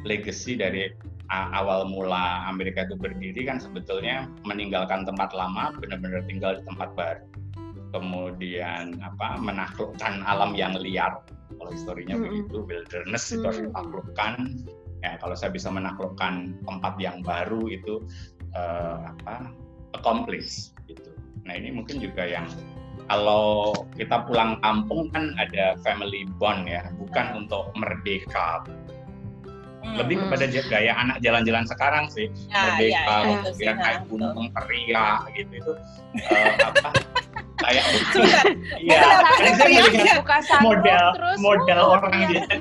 [0.09, 0.89] legacy dari
[1.31, 7.27] awal mula Amerika itu berdiri kan sebetulnya meninggalkan tempat lama benar-benar tinggal di tempat baru
[7.97, 11.25] kemudian apa menaklukkan alam yang liar
[11.57, 12.33] kalau historinya mm -hmm.
[12.45, 14.33] begitu wilderness itu harus ditaklukkan
[15.01, 18.05] ya kalau saya bisa menaklukkan tempat yang baru itu
[18.53, 19.49] uh, apa
[19.97, 21.09] accomplish gitu
[21.49, 22.45] nah ini mungkin juga yang
[23.07, 28.67] kalau kita pulang kampung kan ada family bond ya, bukan untuk merdeka.
[29.87, 30.25] Lebih hmm.
[30.27, 35.53] kepada gaya anak jalan-jalan sekarang sih, ya, merdeka, ya, ya, ya, kayak gunung teriak gitu
[35.63, 35.73] itu
[36.27, 36.91] uh, apa?
[37.61, 37.85] Kayak
[38.85, 39.01] iya,
[39.65, 40.23] melihat
[40.61, 41.07] model
[41.41, 42.45] model orang dia.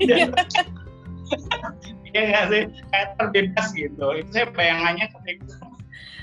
[2.15, 2.31] Iya.
[2.31, 2.63] Nggak sih,
[2.95, 4.05] kayak terbebas gitu.
[4.15, 5.67] Itu saya bayangannya ketika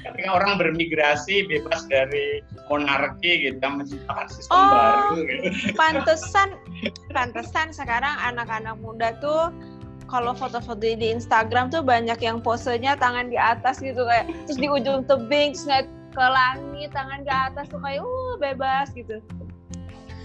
[0.03, 5.45] ketika orang bermigrasi bebas dari monarki gitu menciptakan sistem oh, baru gitu.
[5.79, 6.49] pantesan
[7.15, 9.55] pantesan sekarang anak-anak muda tuh
[10.11, 14.69] kalau foto-foto di Instagram tuh banyak yang posenya tangan di atas gitu kayak terus di
[14.69, 19.19] ujung tebing terus ke langit tangan di atas tuh kayak uh bebas gitu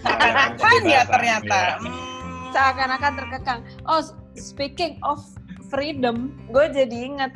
[0.03, 1.75] seakan-akan ya ternyata ya.
[1.81, 2.51] hmm.
[2.53, 4.01] seakan-akan terkekang oh
[4.37, 5.23] speaking of
[5.71, 7.33] freedom gue jadi inget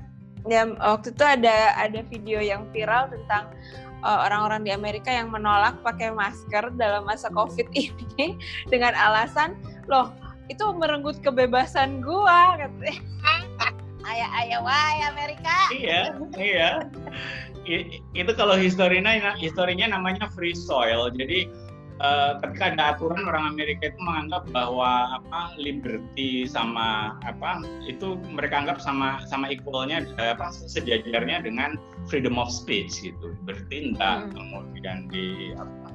[0.49, 3.49] ya waktu itu ada ada video yang viral tentang
[4.01, 8.37] uh, orang-orang di Amerika yang menolak pakai masker dalam masa COVID ini
[8.69, 10.13] dengan alasan loh
[10.49, 12.99] itu merenggut kebebasan gua katanya.
[14.11, 15.57] ayah ayah wah Amerika.
[15.71, 16.01] Iya,
[16.35, 16.69] iya.
[18.17, 21.13] Itu kalau historinya historinya namanya free soil.
[21.13, 21.49] Jadi
[22.01, 28.65] uh, ketika ada aturan orang Amerika itu menganggap bahwa apa liberty sama apa itu mereka
[28.65, 31.77] anggap sama sama equalnya apa sejajarnya dengan
[32.09, 34.33] freedom of speech gitu bertindak hmm.
[34.33, 35.87] kemudian di apa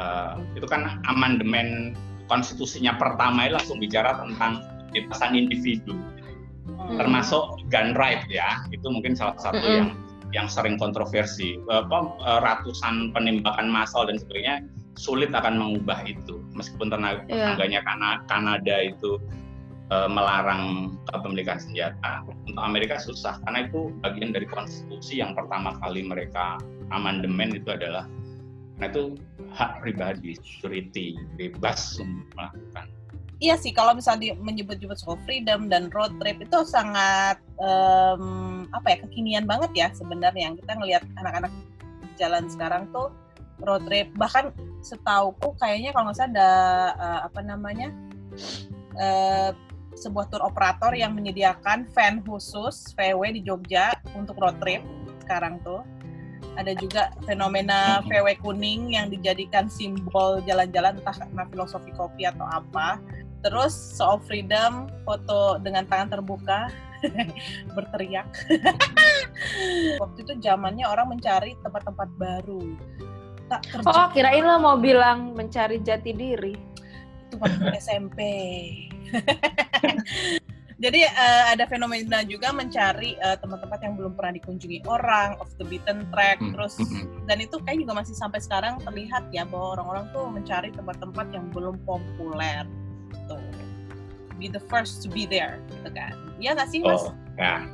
[0.00, 1.92] uh, itu kan amandemen
[2.28, 4.64] konstitusinya pertama itu langsung bicara tentang
[4.96, 6.96] kebebasan individu hmm.
[6.96, 9.76] termasuk gun right ya itu mungkin salah satu hmm.
[9.76, 9.90] yang
[10.32, 11.56] yang sering kontroversi.
[11.68, 14.64] Apa eh, ratusan penembakan massal dan sebagainya
[14.98, 16.42] sulit akan mengubah itu.
[16.52, 17.54] Meskipun tenaga yeah.
[17.54, 17.80] tetangganya
[18.26, 19.22] Kanada itu
[19.94, 22.26] uh, melarang kepemilikan senjata.
[22.26, 26.58] Untuk Amerika susah karena itu bagian dari konstitusi yang pertama kali mereka
[26.90, 28.10] amandemen itu adalah
[28.78, 29.04] karena itu
[29.54, 31.98] hak pribadi security bebas
[32.34, 32.86] melakukan
[33.38, 38.96] Iya sih, kalau misalnya menyebut-nyebut soal freedom dan road trip itu sangat um, apa ya
[39.06, 40.58] kekinian banget ya sebenarnya.
[40.58, 41.54] Kita ngelihat anak-anak
[42.18, 43.14] jalan sekarang tuh
[43.62, 44.50] road trip bahkan
[44.82, 46.50] setauku kayaknya kalau salah ada
[46.98, 47.90] uh, apa namanya
[48.98, 49.50] uh,
[49.98, 54.82] sebuah tour operator yang menyediakan van khusus VW di Jogja untuk road trip
[55.26, 55.82] sekarang tuh
[56.58, 62.98] ada juga fenomena VW kuning yang dijadikan simbol jalan-jalan entah karena filosofi kopi atau apa
[63.44, 66.70] terus soal freedom foto dengan tangan terbuka
[67.78, 68.26] berteriak
[70.02, 72.74] waktu itu zamannya orang mencari tempat-tempat baru
[73.48, 73.88] tak kerja.
[73.88, 76.54] Oh, kirain lo mau bilang mencari jati diri.
[77.28, 78.20] Itu waktu SMP.
[80.78, 85.66] Jadi uh, ada fenomena juga mencari uh, tempat-tempat yang belum pernah dikunjungi orang, off the
[85.66, 86.54] beaten track, hmm.
[86.54, 87.26] terus hmm.
[87.26, 91.50] dan itu kayak juga masih sampai sekarang terlihat ya bahwa orang-orang tuh mencari tempat-tempat yang
[91.50, 92.62] belum populer.
[94.38, 96.14] Be the first to be there, gitu kan?
[96.38, 97.10] Iya nggak sih mas?
[97.10, 97.66] Oh, ya.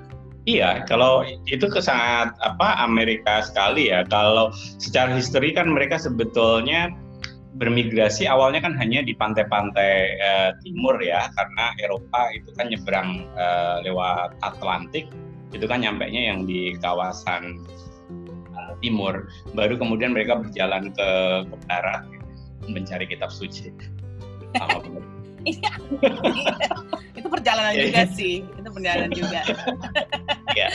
[0.44, 4.04] Iya, kalau itu sangat apa Amerika sekali ya.
[4.04, 6.92] Kalau secara histori kan mereka sebetulnya
[7.56, 13.80] bermigrasi awalnya kan hanya di pantai-pantai uh, timur ya, karena Eropa itu kan nyebrang uh,
[13.88, 15.08] lewat Atlantik,
[15.56, 17.64] itu kan nyampe nya yang di kawasan
[18.52, 19.32] uh, timur.
[19.56, 21.08] Baru kemudian mereka berjalan ke,
[21.48, 22.04] ke barat
[22.68, 23.72] mencari kitab suci.
[24.52, 25.04] Iya.
[27.18, 28.34] itu perjalanan juga sih.
[28.56, 29.40] Itu perjalanan juga.
[30.58, 30.68] ya.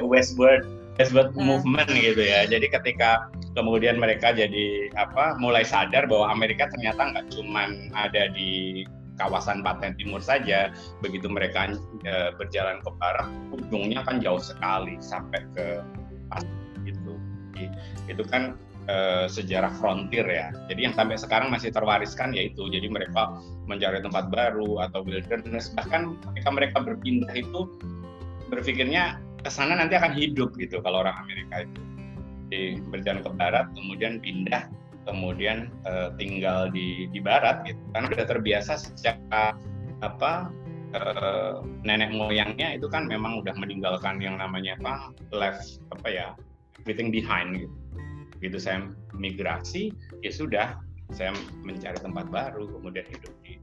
[0.00, 0.64] Westward
[1.00, 1.44] westward hmm.
[1.44, 2.44] movement gitu ya.
[2.44, 8.84] Jadi ketika kemudian mereka jadi apa mulai sadar bahwa Amerika ternyata nggak cuma ada di
[9.20, 10.72] kawasan pantai timur saja
[11.04, 15.84] begitu mereka e, berjalan ke barat ujungnya kan jauh sekali sampai ke
[16.88, 17.14] gitu
[18.08, 18.56] itu kan
[18.88, 20.48] uh, sejarah frontier ya.
[20.70, 26.18] Jadi yang sampai sekarang masih terwariskan yaitu jadi mereka mencari tempat baru atau wilderness bahkan
[26.30, 27.68] ketika mereka berpindah itu
[28.50, 31.80] berpikirnya ke sana nanti akan hidup gitu kalau orang Amerika itu.
[32.52, 34.68] Jadi berjalan ke barat kemudian pindah
[35.02, 39.18] kemudian uh, tinggal di di barat gitu karena sudah terbiasa sejak
[40.02, 40.52] apa
[40.94, 46.26] uh, nenek moyangnya itu kan memang udah meninggalkan yang namanya apa left apa ya
[46.82, 47.74] everything behind gitu
[48.42, 50.76] gitu saya migrasi ya sudah
[51.14, 51.30] saya
[51.62, 53.60] mencari tempat baru kemudian hidup di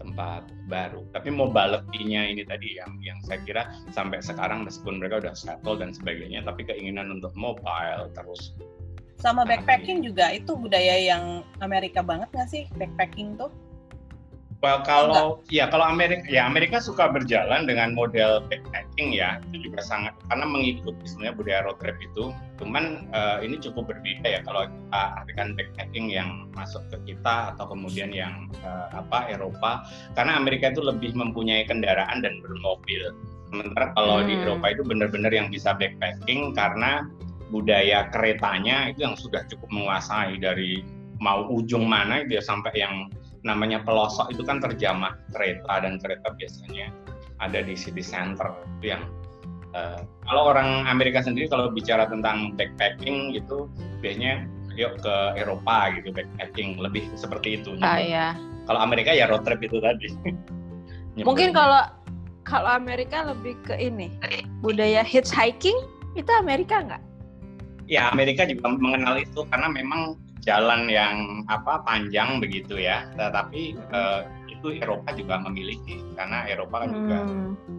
[0.00, 1.02] tempat baru.
[1.12, 5.90] Tapi mobility-nya ini tadi yang yang saya kira sampai sekarang meskipun mereka udah settle dan
[5.92, 8.54] sebagainya tapi keinginan untuk mobile terus.
[9.16, 12.64] Sama backpacking juga itu budaya yang Amerika banget nggak sih?
[12.76, 13.50] Backpacking tuh?
[14.64, 15.52] Well, kalau Enggak.
[15.52, 20.48] ya kalau Amerika ya Amerika suka berjalan dengan model backpacking ya itu juga sangat karena
[20.48, 22.32] mengikuti sebenarnya budaya road trip itu.
[22.56, 27.68] Cuman uh, ini cukup berbeda ya kalau kita artikan backpacking yang masuk ke kita atau
[27.68, 29.84] kemudian yang uh, apa Eropa
[30.16, 33.12] karena Amerika itu lebih mempunyai kendaraan dan bermobil.
[33.52, 34.26] Sementara kalau hmm.
[34.26, 37.04] di Eropa itu benar-benar yang bisa backpacking karena
[37.52, 40.82] budaya keretanya itu yang sudah cukup menguasai dari
[41.20, 43.08] mau ujung mana dia sampai yang
[43.46, 46.90] namanya pelosok itu kan terjamah kereta dan kereta biasanya
[47.38, 49.02] ada di city center itu yang
[49.72, 53.70] uh, kalau orang Amerika sendiri kalau bicara tentang backpacking itu
[54.02, 57.78] biasanya yuk ke Eropa gitu backpacking lebih seperti itu.
[57.80, 58.26] Ah iya.
[58.66, 60.10] Kalau Amerika ya road trip itu tadi.
[61.28, 61.86] Mungkin kalau
[62.44, 64.12] kalau Amerika lebih ke ini
[64.60, 65.78] budaya hitchhiking
[66.18, 67.02] itu Amerika nggak?
[67.86, 73.10] ya Amerika juga mengenal itu karena memang jalan yang apa panjang begitu ya.
[73.18, 77.18] Tetapi uh, itu Eropa juga memiliki karena Eropa kan juga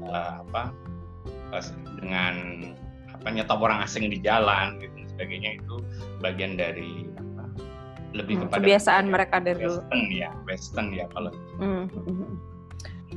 [0.07, 0.63] uh, apa
[1.55, 1.63] uh,
[1.97, 2.35] dengan
[3.09, 5.81] apa nyetop orang asing di jalan gitu sebagainya itu
[6.21, 7.43] bagian dari apa
[8.13, 11.89] lebih hmm, kepada kebiasaan mereka dari Western ya Western ya kalau hmm.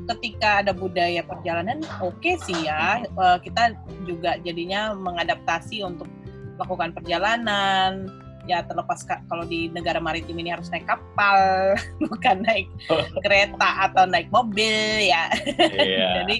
[0.08, 3.04] ketika ada budaya perjalanan oke okay sih ya
[3.44, 3.76] kita
[4.08, 6.08] juga jadinya mengadaptasi untuk
[6.56, 8.08] melakukan perjalanan
[8.48, 11.74] ya terlepas kalau di negara maritim ini harus naik kapal
[12.08, 12.66] bukan naik
[13.24, 15.28] kereta atau naik mobil ya.
[15.58, 16.12] Yeah.
[16.24, 16.34] jadi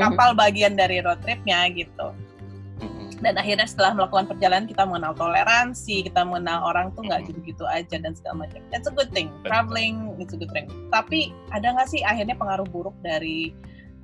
[0.00, 2.14] kapal bagian dari road tripnya gitu.
[3.22, 7.94] Dan akhirnya setelah melakukan perjalanan kita mengenal toleransi kita mengenal orang tuh nggak gitu-gitu aja
[8.02, 8.58] dan segala macam.
[8.74, 9.30] That's a good thing.
[9.46, 10.66] Traveling it's a good thing.
[10.90, 13.54] Tapi ada nggak sih akhirnya pengaruh buruk dari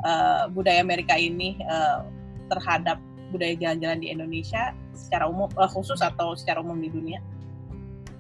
[0.07, 2.07] uh, budaya Amerika ini uh,
[2.47, 3.03] terhadap
[3.35, 7.19] budaya jalan-jalan di Indonesia secara umum uh, khusus atau secara umum di dunia?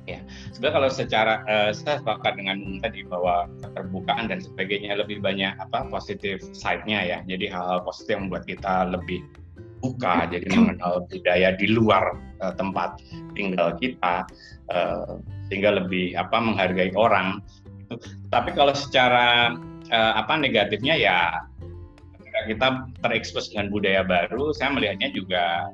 [0.09, 0.25] Ya,
[0.57, 5.85] sebenarnya kalau secara uh, saya sepakat dengan tadi bahwa keterbukaan dan sebagainya lebih banyak apa
[5.92, 7.18] positif side-nya ya.
[7.29, 9.21] Jadi hal-hal positif yang membuat kita lebih
[9.85, 13.05] buka, jadi mengenal budaya di luar uh, tempat
[13.37, 14.25] tinggal kita,
[14.73, 15.21] uh,
[15.53, 17.44] sehingga lebih apa menghargai orang.
[18.33, 19.61] Tapi kalau secara
[19.92, 21.18] uh, apa negatifnya ya
[22.49, 25.68] kita terekspos dengan budaya baru, saya melihatnya juga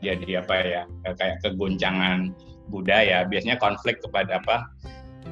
[0.00, 0.82] jadi apa ya
[1.16, 2.32] kayak kegoncangan
[2.68, 3.24] budaya.
[3.28, 4.68] Biasanya konflik kepada apa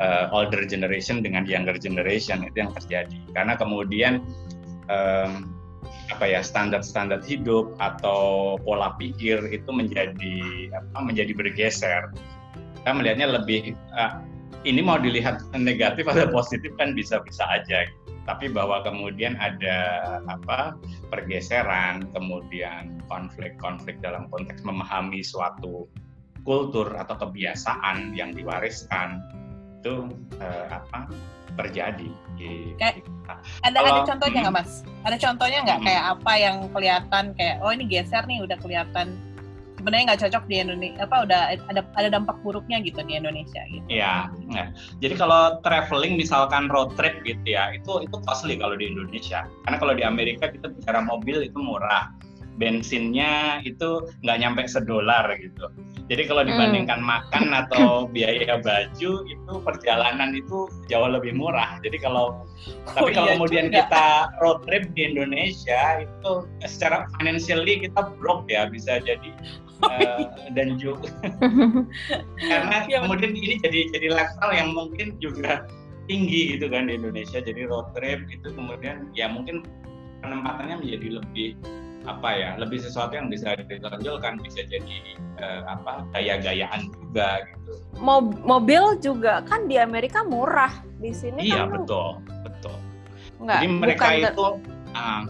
[0.00, 3.18] uh, older generation dengan younger generation itu yang terjadi.
[3.32, 4.24] Karena kemudian
[4.88, 5.52] um,
[6.12, 12.12] apa ya standar-standar hidup atau pola pikir itu menjadi apa menjadi bergeser.
[12.82, 14.20] Saya melihatnya lebih uh,
[14.62, 17.86] ini mau dilihat negatif atau positif kan bisa-bisa aja
[18.22, 19.78] tapi bahwa kemudian ada
[20.30, 20.78] apa
[21.10, 25.90] pergeseran kemudian konflik-konflik dalam konteks memahami suatu
[26.42, 29.22] kultur atau kebiasaan yang diwariskan
[29.82, 31.10] itu eh, apa
[31.52, 33.04] terjadi di, kayak,
[33.60, 34.72] ada Kalau, ada contohnya nggak hmm, mas
[35.04, 39.06] ada contohnya nggak hmm, kayak apa yang kelihatan kayak oh ini geser nih udah kelihatan
[39.82, 43.82] sebenarnya nggak cocok di Indonesia apa udah ada ada dampak buruknya gitu di Indonesia gitu.
[43.90, 44.70] Iya, ya.
[45.02, 49.42] jadi kalau traveling misalkan road trip gitu ya, itu itu costly kalau di Indonesia.
[49.66, 52.14] Karena kalau di Amerika kita bicara mobil itu murah.
[52.60, 55.72] Bensinnya itu nggak nyampe sedolar gitu.
[56.12, 57.08] Jadi kalau dibandingkan hmm.
[57.08, 61.80] makan atau biaya baju itu perjalanan itu jauh lebih murah.
[61.80, 63.76] Jadi kalau oh, tapi kalau iya kemudian juga.
[63.84, 64.06] kita
[64.44, 66.32] road trip di Indonesia itu
[66.68, 69.30] secara financially kita broke ya bisa jadi
[69.86, 71.10] uh, dan juga
[72.50, 75.66] karena ya, kemudian ini jadi jadi lifestyle yang mungkin juga
[76.10, 79.62] tinggi gitu kan di Indonesia jadi road trip itu kemudian ya mungkin
[80.22, 81.48] penempatannya menjadi lebih
[82.04, 84.98] apa ya lebih sesuatu yang bisa ditonjolkan bisa jadi
[85.38, 87.72] uh, apa gaya-gayaan juga gitu
[88.42, 92.10] mobil juga kan di Amerika murah di sini iya kan betul
[92.42, 92.76] betul
[93.42, 94.46] Enggak, jadi mereka itu
[94.94, 95.22] uh,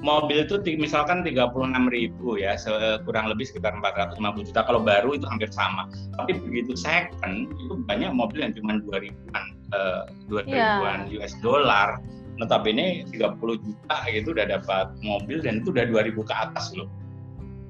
[0.00, 1.52] mobil itu misalkan 36
[1.92, 2.56] ribu ya,
[3.04, 4.64] kurang lebih sekitar 450 juta.
[4.64, 5.86] Kalau baru itu hampir sama.
[6.16, 9.44] Tapi begitu second, itu banyak mobil yang cuma 2 ribuan,
[9.76, 10.80] uh, 2 yeah.
[10.80, 12.00] ribuan US dollar.
[12.38, 16.88] Notabene 30 juta gitu udah dapat mobil dan itu udah 2000 ke atas loh.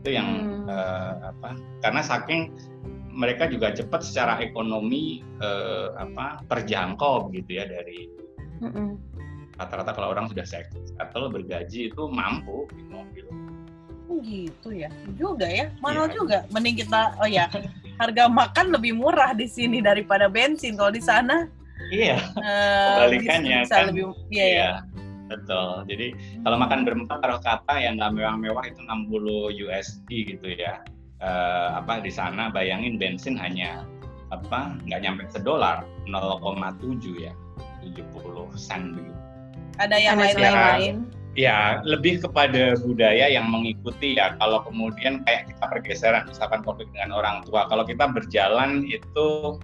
[0.02, 0.68] Itu yang hmm.
[0.68, 1.56] uh, apa?
[1.80, 2.52] Karena saking
[3.10, 8.06] mereka juga cepat secara ekonomi uh, apa terjangkau gitu ya dari
[8.62, 9.10] mm -mm
[9.60, 10.48] rata-rata kalau orang sudah
[10.96, 13.28] atau bergaji itu mampu di mobil.
[14.10, 16.14] Oh gitu ya, juga ya, mahal ya.
[16.16, 16.38] juga.
[16.50, 17.46] Mending kita, oh ya,
[18.00, 20.74] harga makan lebih murah di sini daripada bensin.
[20.74, 21.46] Kalau di sana,
[21.90, 23.85] iya, uh, kebalikannya bisa kan.
[23.92, 24.59] Lebih, iya, iya.
[24.59, 24.72] Ya.
[25.31, 25.87] Betul.
[25.87, 26.07] Jadi
[26.42, 30.83] kalau makan berempat taruh kata yang nggak mewah-mewah itu 60 USD gitu ya.
[31.20, 33.85] Uh, apa di sana bayangin bensin hanya
[34.33, 37.35] apa nggak nyampe sedolar 0,7 ya
[37.85, 39.20] 70 sen begitu
[39.81, 41.09] ada yang lain-lain?
[41.38, 44.37] Ya, lebih kepada budaya yang mengikuti ya.
[44.37, 47.70] Kalau kemudian kayak kita pergeseran, misalkan konflik dengan orang tua.
[47.70, 49.57] Kalau kita berjalan itu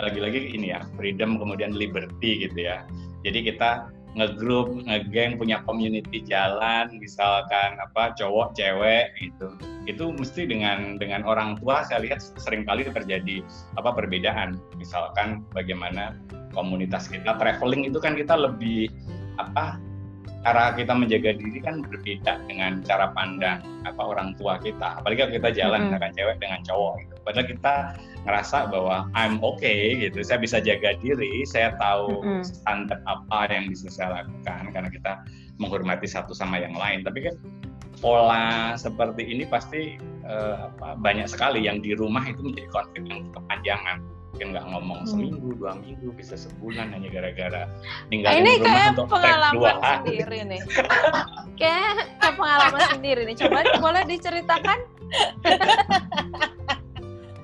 [0.00, 2.86] lagi-lagi ini ya, freedom kemudian liberty gitu ya.
[3.26, 9.56] Jadi kita ngegrup, ngegeng, punya community jalan, misalkan apa cowok, cewek gitu.
[9.88, 13.40] Itu mesti dengan dengan orang tua saya lihat sering kali terjadi
[13.80, 14.60] apa perbedaan.
[14.76, 16.16] Misalkan bagaimana
[16.52, 18.92] komunitas kita traveling itu kan kita lebih
[19.40, 19.80] apa
[20.42, 25.34] cara kita menjaga diri kan berbeda dengan cara pandang apa orang tua kita apalagi kalau
[25.38, 25.94] kita jalan mm -hmm.
[25.96, 27.11] dengan cewek dengan cowok gitu.
[27.22, 27.74] Padahal kita
[28.22, 30.22] ngerasa bahwa I'm okay gitu.
[30.22, 35.12] Saya bisa jaga diri saya tahu mm standar apa yang bisa saya lakukan karena kita
[35.58, 37.06] menghormati satu sama yang lain.
[37.06, 37.34] Tapi kan
[38.02, 43.30] pola seperti ini pasti uh, apa, banyak sekali yang di rumah itu menjadi konflik yang
[43.34, 44.02] kepanjangan.
[44.32, 45.10] Mungkin nggak ngomong hmm.
[45.12, 47.68] seminggu dua minggu bisa sebulan hanya gara-gara
[48.08, 50.60] tinggal nah, ini rumah kayak untuk pengalaman dua sendiri nih.
[51.60, 51.90] Kayak
[52.40, 53.36] pengalaman sendiri nih.
[53.38, 54.78] Coba boleh diceritakan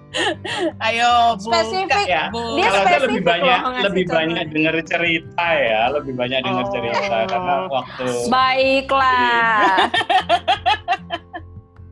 [0.89, 2.33] Ayo spesifik ya.
[2.33, 2.57] Bu.
[2.57, 4.17] Dia Kalau spesifik lebih banyak lebih contoh.
[4.17, 6.73] banyak dengar cerita ya, lebih banyak dengar oh.
[6.73, 9.67] cerita karena waktu Baiklah.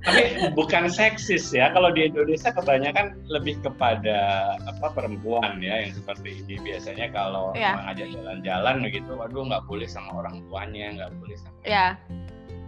[0.06, 6.46] tapi bukan seksis ya kalau di Indonesia kebanyakan lebih kepada apa perempuan ya yang seperti
[6.46, 7.74] ini biasanya kalau ya.
[7.74, 11.86] mengajak jalan-jalan begitu waduh nggak boleh sama orang tuanya nggak boleh sama ya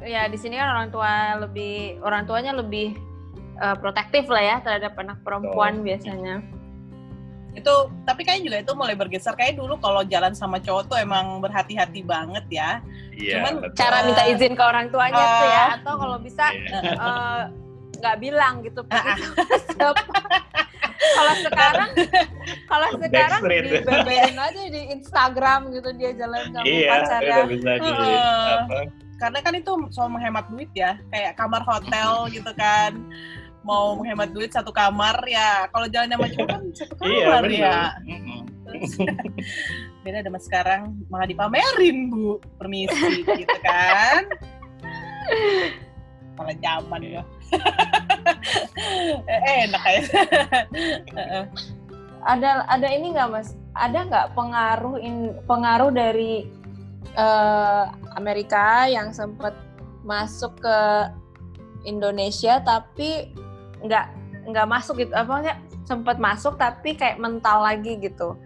[0.02, 2.98] ya di sini kan orang tua lebih orang tuanya lebih
[3.59, 5.85] uh, protektif lah ya terhadap anak perempuan so.
[5.85, 6.35] biasanya.
[7.59, 9.35] Itu tapi kayaknya juga itu mulai bergeser.
[9.35, 12.71] Kayak dulu kalau jalan sama cowok tuh emang berhati-hati banget ya.
[13.18, 13.75] Iya, Cuman betul.
[13.75, 15.66] cara minta izin ke orang tuanya uh, tuh ya.
[15.83, 17.42] Atau kalau bisa eh,
[17.99, 18.81] nggak uh, bilang gitu.
[21.18, 21.90] kalau sekarang
[22.66, 27.42] kalau sekarang dibeberin aja di Instagram gitu dia jalan sama iya, pacarnya.
[27.51, 28.59] Bisa di, uh,
[29.18, 32.94] Karena kan itu soal menghemat duit ya, kayak kamar hotel gitu kan
[33.66, 35.66] mau menghemat duit satu kamar ya.
[35.71, 38.18] Kalau jalan sama cowok kan satu iya, kamar iya, ya.
[40.05, 42.38] beda sama sekarang malah dipamerin bu.
[42.57, 44.23] Permisi gitu kan.
[46.37, 47.23] Malah zaman ya.
[49.29, 50.01] Eh, enak ya
[52.29, 53.55] ada ada ini nggak mas?
[53.73, 56.44] Ada nggak pengaruh in, pengaruh dari
[57.14, 59.55] uh, Amerika yang sempat
[60.03, 60.79] masuk ke
[61.87, 63.31] Indonesia tapi
[63.85, 64.07] nggak
[64.49, 65.12] nggak masuk gitu.
[65.12, 65.57] Apa
[65.88, 68.37] sempat masuk tapi kayak mental lagi gitu.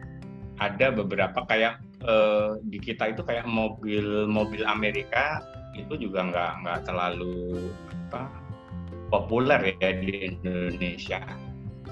[0.63, 5.43] Ada beberapa kayak uh, di kita itu kayak mobil mobil Amerika
[5.75, 7.71] itu juga nggak nggak terlalu
[8.09, 8.29] apa
[9.09, 11.21] populer ya di Indonesia.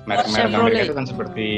[0.09, 1.49] Merek-merek Amerika itu kan seperti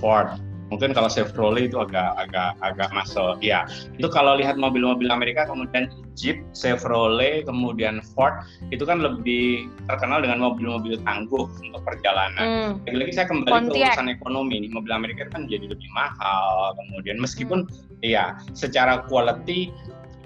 [0.00, 3.66] Ford, mungkin kalau Chevrolet itu agak agak agak masuk ya
[3.98, 10.40] itu kalau lihat mobil-mobil Amerika kemudian Jeep Chevrolet kemudian Ford itu kan lebih terkenal dengan
[10.40, 12.72] mobil-mobil tangguh untuk perjalanan hmm.
[12.86, 13.74] lagi-lagi saya kembali Pontiac.
[13.74, 18.00] ke urusan ekonomi nih mobil Amerika kan jadi lebih mahal kemudian meskipun hmm.
[18.06, 19.74] ya secara quality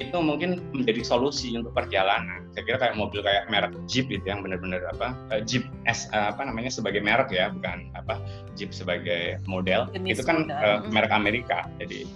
[0.02, 2.50] itu mungkin menjadi solusi untuk perjalanan.
[2.50, 6.34] Saya kira kayak mobil kayak merek Jeep itu yang benar-benar apa uh, Jeep S uh,
[6.34, 8.18] apa namanya sebagai merek ya, bukan apa
[8.58, 9.86] Jeep sebagai model.
[9.94, 11.70] Jenis itu kan uh, merek Amerika.
[11.78, 12.10] Jadi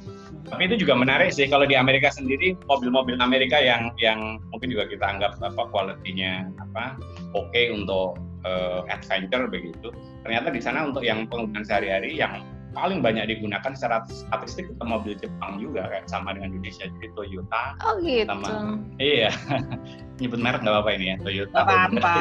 [0.48, 4.88] tapi itu juga menarik sih kalau di Amerika sendiri mobil-mobil Amerika yang yang mungkin juga
[4.88, 6.96] kita anggap apa kualitinya apa
[7.36, 8.16] oke okay untuk
[8.48, 9.92] uh, adventure begitu.
[10.24, 12.42] Ternyata di sana untuk yang penggunaan sehari-hari yang
[12.76, 16.86] paling banyak digunakan secara statistik itu mobil Jepang juga kayak sama dengan Indonesia.
[16.88, 18.28] Jadi Toyota oh gitu.
[18.28, 19.30] sama iya.
[20.18, 22.14] Nyebut merek nggak apa-apa ini ya Toyota apa apa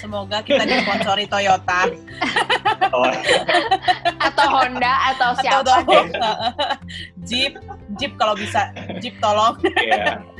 [0.00, 1.80] semoga kita disponsori Toyota.
[2.92, 3.08] Oh.
[4.20, 6.04] atau Honda atau siapa atau
[7.28, 7.56] Jeep.
[8.00, 9.56] Jeep kalau bisa Jeep tolong.
[9.80, 10.31] Iya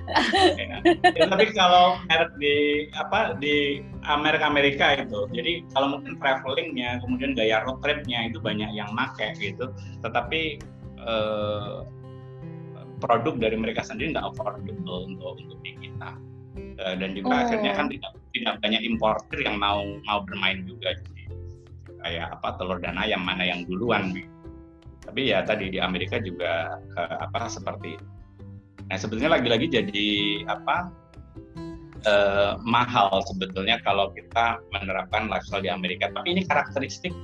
[0.60, 0.76] ya.
[1.16, 7.32] ya, tapi kalau merek di apa di Amerika Amerika itu, jadi kalau mungkin travelingnya, kemudian
[7.34, 9.70] gaya road tripnya itu banyak yang make gitu,
[10.04, 10.60] tetapi
[11.02, 11.76] eh,
[13.02, 16.14] produk dari mereka sendiri nggak affordable untuk untuk di kita
[16.78, 17.42] uh, dan juga oh.
[17.42, 21.22] akhirnya kan tidak tidak banyak importer yang mau mau bermain juga jadi
[22.02, 24.30] kayak apa telur dan ayam mana yang duluan gitu.
[25.02, 27.98] tapi ya tadi di Amerika juga uh, apa seperti
[28.92, 30.10] nah sebetulnya lagi-lagi jadi
[30.52, 30.92] apa
[32.06, 36.10] uh, mahal sebetulnya kalau kita menerapkan lifestyle di Amerika.
[36.10, 37.14] Tapi ini karakteristik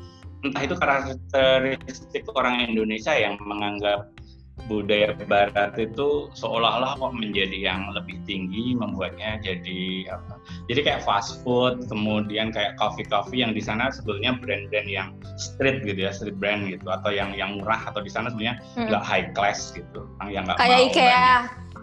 [0.46, 4.06] entah itu karakteristik orang Indonesia yang menganggap
[4.66, 11.40] budaya barat itu seolah-olah kok menjadi yang lebih tinggi membuatnya jadi apa jadi kayak fast
[11.46, 16.36] food kemudian kayak coffee coffee yang di sana sebetulnya brand-brand yang street gitu ya street
[16.36, 18.86] brand gitu atau yang yang murah atau di sana sebenarnya hmm.
[18.90, 19.10] nggak hmm.
[19.14, 21.30] high class gitu yang nggak kayak mau IKEA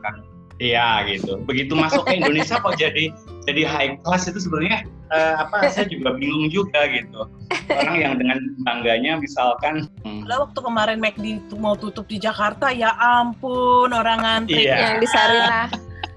[0.03, 0.15] kan
[0.55, 1.43] Iya gitu.
[1.43, 3.11] Begitu masuk ke Indonesia kok jadi
[3.45, 4.83] jadi high class itu sebenarnya
[5.13, 5.65] uh, apa?
[5.73, 7.29] Saya juga bingung juga gitu.
[7.69, 9.89] Orang yang dengan bangganya misalkan.
[10.05, 10.25] Hmm.
[10.25, 14.75] waktu kemarin McD mau tutup di Jakarta, ya ampun orang ngantri iya.
[14.81, 15.69] yang di Sarina.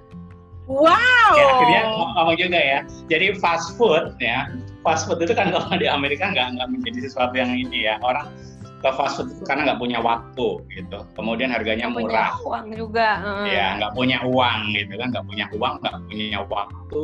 [0.69, 1.33] wow.
[1.37, 1.83] Ya, akhirnya
[2.17, 2.81] ngomong juga ya.
[3.09, 4.49] Jadi fast food ya,
[4.81, 8.01] fast food itu kan kalau di Amerika nggak nggak menjadi sesuatu yang ini ya.
[8.01, 8.33] Orang
[8.79, 10.99] ke fast food karena nggak punya waktu gitu.
[11.19, 12.31] Kemudian harganya gak murah.
[12.39, 13.09] Punya uang juga.
[13.47, 17.03] Ya nggak punya uang gitu kan, nggak punya uang, nggak punya waktu,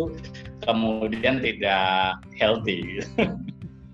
[0.63, 3.03] kemudian tidak healthy.
[3.03, 3.11] Gitu.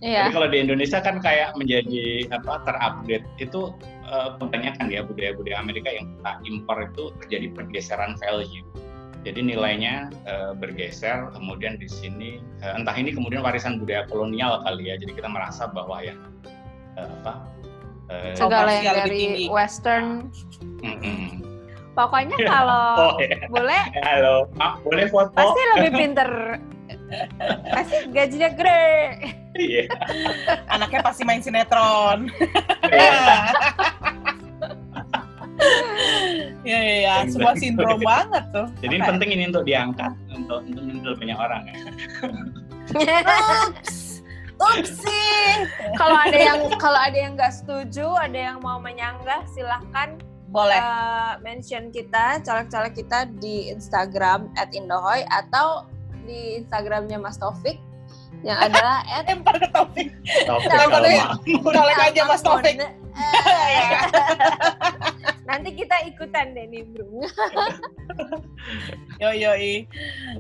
[0.00, 0.28] Iya.
[0.28, 3.72] Jadi kalau di Indonesia kan kayak menjadi apa terupdate itu
[4.08, 8.64] uh, kebanyakan ya budaya-budaya Amerika yang kita impor itu terjadi pergeseran value.
[9.20, 14.88] Jadi nilainya uh, bergeser, kemudian di sini uh, entah ini kemudian warisan budaya kolonial kali
[14.88, 14.96] ya.
[14.96, 16.16] Jadi kita merasa bahwa ya
[16.96, 17.59] uh, apa
[18.10, 20.34] Eh, segala yang dari western
[20.82, 21.38] mm-hmm.
[21.94, 23.46] pokoknya kalau oh, ya.
[23.46, 26.30] boleh halo Ma, boleh foto pasti lebih pinter
[27.70, 28.90] pasti gajinya gede
[29.62, 29.86] iya
[30.74, 32.26] anaknya pasti main sinetron
[36.64, 37.14] Iya, iya, ya.
[37.28, 38.64] Sebuah sindrom banget tuh.
[38.80, 39.08] Jadi okay.
[39.12, 41.76] penting ini untuk diangkat untuk untuk banyak orang ya.
[42.96, 43.99] Oops.
[44.60, 45.24] Upsi.
[46.00, 51.38] kalau ada yang kalau ada yang nggak setuju, ada yang mau menyanggah, silahkan boleh uh,
[51.40, 55.86] mention kita, caleg-caleg kita di Instagram @indohoy atau
[56.26, 57.78] di Instagramnya Mas Taufik
[58.42, 60.12] yang adalah at lempar ke Taufik.
[60.44, 60.68] Taufik
[61.64, 62.76] kalau aja Mas Taufik.
[65.50, 67.26] Nanti kita ikutan deh nimbrung.
[69.22, 69.50] yo yo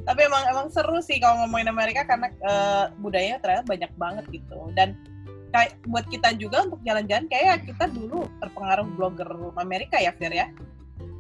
[0.06, 4.70] Tapi emang emang seru sih kalau ngomongin Amerika karena uh, budayanya ternyata banyak banget gitu.
[4.78, 4.94] Dan
[5.50, 9.26] kayak buat kita juga untuk jalan-jalan kayak kita dulu terpengaruh blogger
[9.58, 10.46] Amerika ya Fir ya.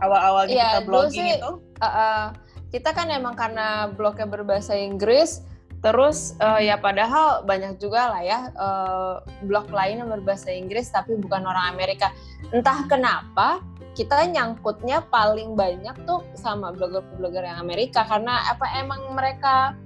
[0.00, 1.52] Awal-awal ya, kita blogging sih, itu.
[1.82, 2.22] Uh, uh,
[2.70, 5.42] kita kan emang karena blognya berbahasa Inggris,
[5.80, 11.16] Terus uh, ya padahal banyak juga lah ya uh, blog lain yang berbahasa Inggris tapi
[11.16, 12.12] bukan orang Amerika.
[12.52, 13.64] Entah kenapa
[14.00, 19.76] kita nyangkutnya paling banyak tuh sama blogger-blogger yang Amerika karena apa emang mereka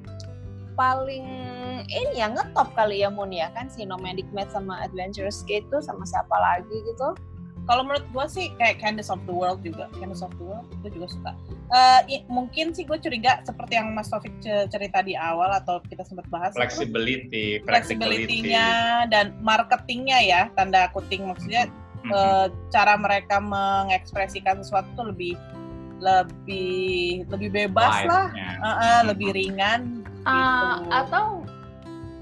[0.79, 1.27] paling
[1.91, 3.67] ini ya ngetop kali ya Mun ya kan?
[3.67, 7.11] Si Nomadic Mad sama Adventurous Skate tuh sama siapa lagi gitu.
[7.67, 9.91] Kalau menurut gue sih kayak Candace of the World juga.
[9.99, 11.33] Candace of the World gue juga suka.
[11.75, 12.01] Uh,
[12.31, 16.55] mungkin sih gue curiga seperti yang Mas Taufik cerita di awal atau kita sempat bahas
[16.55, 21.67] flexibility flexibility-nya dan marketingnya ya tanda kuting maksudnya.
[22.11, 25.38] Uh, cara mereka mengekspresikan sesuatu tuh lebih
[26.02, 28.28] lebih lebih bebas lah
[28.61, 30.90] uh, uh, lebih ringan uh, gitu.
[30.90, 31.26] atau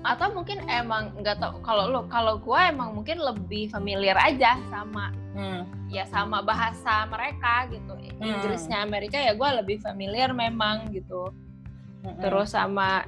[0.02, 5.14] atau mungkin emang nggak tau kalau lo kalau gue emang mungkin lebih familiar aja sama
[5.38, 5.62] hmm.
[5.94, 8.18] ya sama bahasa mereka gitu hmm.
[8.18, 11.30] Inggrisnya Amerika ya gue lebih familiar memang gitu
[12.02, 12.18] hmm.
[12.18, 13.06] terus sama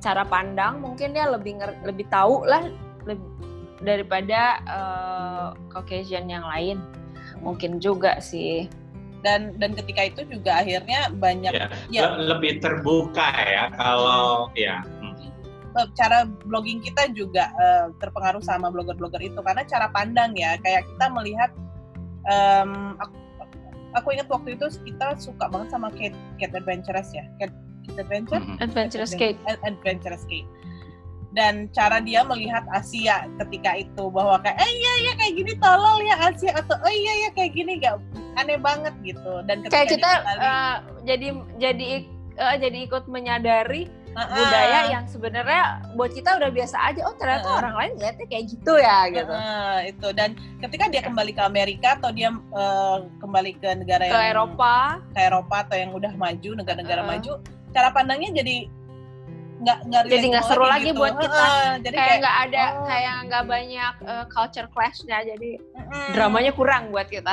[0.00, 2.72] cara pandang mungkin dia lebih lebih tahu lah
[3.04, 3.28] lebih,
[3.82, 6.78] daripada uh, Caucasian yang lain.
[7.42, 8.70] Mungkin juga sih.
[9.24, 12.12] Dan dan ketika itu juga akhirnya banyak ya, ya.
[12.20, 14.84] lebih terbuka ya kalau ya
[15.74, 19.40] Eh, cara blogging kita juga uh, terpengaruh sama blogger-blogger itu.
[19.42, 21.50] Karena cara pandang ya kayak kita melihat
[22.30, 23.14] um, aku,
[23.98, 27.26] aku ingat waktu itu kita suka banget sama Kate Kate Adventurous ya?
[27.42, 27.54] Kate,
[27.90, 28.38] Kate Adventure?
[28.38, 28.62] Mm-hmm.
[28.62, 30.46] Adventurous Kate Adventurous Kate
[31.34, 35.98] dan cara dia melihat Asia ketika itu bahwa kayak eh iya iya kayak gini tolol
[36.06, 37.98] ya Asia atau oh iya iya kayak gini gak
[38.38, 41.90] aneh banget gitu dan kayak kita uh, jadi jadi
[42.38, 44.30] uh, jadi ikut menyadari Uh-uh.
[44.30, 47.02] budaya yang sebenarnya buat kita udah biasa aja.
[47.02, 47.58] Oh ternyata Uh-uh.
[47.58, 49.34] orang lain ngeliatnya kayak gitu ya gitu.
[49.34, 54.14] Heeh, itu dan ketika dia kembali ke Amerika atau dia eh, kembali ke negara Ke
[54.14, 57.10] yang Eropa, ke Eropa atau yang udah maju negara-negara Heeh.
[57.10, 57.32] maju
[57.74, 58.70] cara pandangnya jadi
[59.64, 61.44] nggak nggak Jadi nggak seru lagi buat kita.
[61.44, 62.84] Heeh, jadi kayak nggak ada oh.
[62.84, 66.08] kayak nggak banyak uh, culture clash-nya jadi mm-mm.
[66.12, 67.32] dramanya kurang buat kita.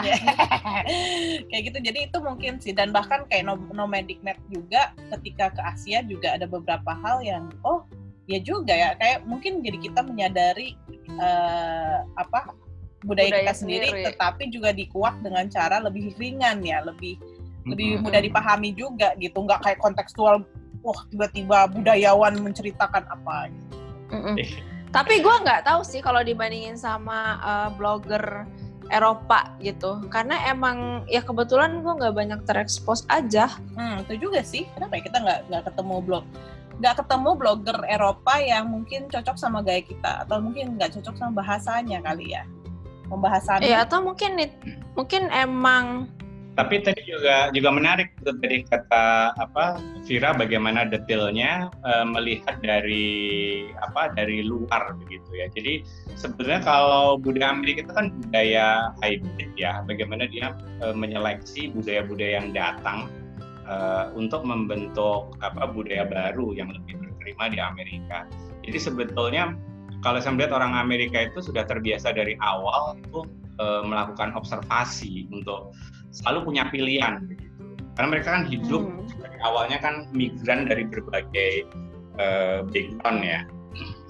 [1.51, 5.61] Kayak gitu jadi itu mungkin sih dan bahkan kayak nom- nomadic map juga ketika ke
[5.61, 7.83] Asia juga ada beberapa hal yang oh
[8.25, 10.79] ya juga ya kayak mungkin jadi kita menyadari
[11.11, 12.55] eh, apa
[13.03, 14.05] budaya, Budaya kita sendiri, sendiri.
[14.13, 17.17] tetapi juga dikuak dengan cara lebih ringan ya lebih
[17.65, 20.41] lebih mudah dipahami juga gitu nggak kayak kontekstual
[20.81, 23.75] wah tiba-tiba budayawan menceritakan apa gitu.
[24.11, 24.35] Mm-mm.
[24.91, 28.43] Tapi gue nggak tahu sih kalau dibandingin sama uh, blogger
[28.91, 33.47] Eropa gitu, karena emang ya kebetulan gue nggak banyak terekspos aja.
[33.79, 34.67] Hmm, itu juga sih.
[34.75, 36.25] Kenapa ya kita nggak nggak ketemu blog
[36.81, 41.45] nggak ketemu blogger Eropa yang mungkin cocok sama gaya kita atau mungkin nggak cocok sama
[41.45, 42.41] bahasanya kali ya
[43.05, 43.69] pembahasannya.
[43.69, 44.41] Ya atau mungkin
[44.97, 46.09] mungkin emang
[46.61, 53.65] Tapi tadi juga juga menarik itu tadi kata apa Vira bagaimana detailnya eh, melihat dari
[53.81, 55.49] apa dari luar begitu ya.
[55.57, 55.81] Jadi
[56.13, 59.81] sebenarnya kalau budaya Amerika itu kan budaya hybrid ya.
[59.89, 60.53] Bagaimana dia
[60.85, 63.09] eh, menyeleksi budaya-budaya yang datang
[63.65, 68.29] eh, untuk membentuk apa budaya baru yang lebih diterima di Amerika.
[68.61, 69.57] Jadi sebetulnya
[70.05, 73.25] kalau saya melihat orang Amerika itu sudah terbiasa dari awal itu
[73.57, 75.73] eh, melakukan observasi untuk
[76.11, 77.63] selalu punya pilihan begitu.
[77.95, 81.51] Karena mereka kan hidup hmm, dari awalnya kan migran dari berbagai
[82.19, 83.39] eh, background ya.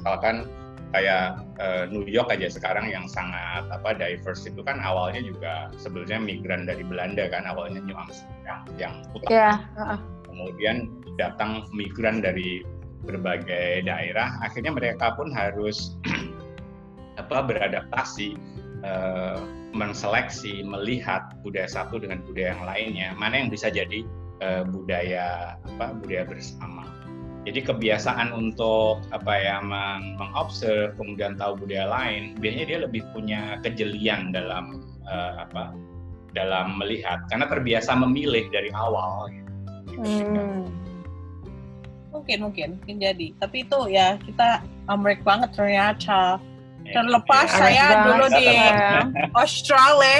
[0.01, 0.49] Misalkan
[0.91, 6.19] kayak eh, New York aja sekarang yang sangat apa diverse itu kan awalnya juga sebenarnya
[6.19, 9.97] migran dari Belanda kan awalnya New Amsterdam yang utama ya uh,
[10.27, 12.67] kemudian datang migran dari
[13.07, 15.95] berbagai daerah akhirnya mereka pun harus
[17.21, 18.35] apa beradaptasi
[18.83, 19.39] eh,
[19.71, 24.03] menseleksi melihat budaya satu dengan budaya yang lainnya mana yang bisa jadi
[24.43, 26.87] eh, budaya apa budaya bersama
[27.41, 33.57] jadi kebiasaan untuk apa ya meng- mengobserv kemudian tahu budaya lain biasanya dia lebih punya
[33.65, 35.73] kejelian dalam eh, apa
[36.31, 39.51] dalam melihat karena terbiasa memilih dari awal gitu.
[39.99, 40.81] hmm.
[42.11, 43.27] Mungkin mungkin mungkin jadi.
[43.39, 44.61] Tapi itu ya kita
[44.91, 46.37] amrek banget ternyata.
[46.91, 47.57] Terlepas ya.
[47.57, 48.45] saya Amrek dulu di.
[49.31, 50.17] Australia.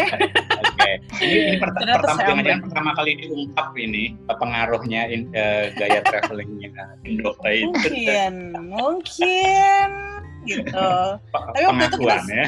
[0.62, 2.66] Oke, ini, ini pert- Ternyata pertama saya jangan-jangan ambil.
[2.66, 6.70] pertama kali diungkap ini eh, pengaruhnya in, eh, gaya travelingnya
[7.04, 8.34] Indo itu mungkin,
[8.66, 9.88] mungkin
[10.42, 10.90] gitu.
[11.30, 12.46] Tapi waktu itu pengakuan kita- ya.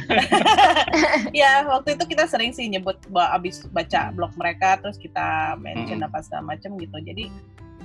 [1.46, 6.02] ya waktu itu kita sering sih nyebut bahwa abis baca blog mereka terus kita mention
[6.02, 6.10] Mm-mm.
[6.10, 6.98] apa segala macam gitu.
[7.00, 7.30] Jadi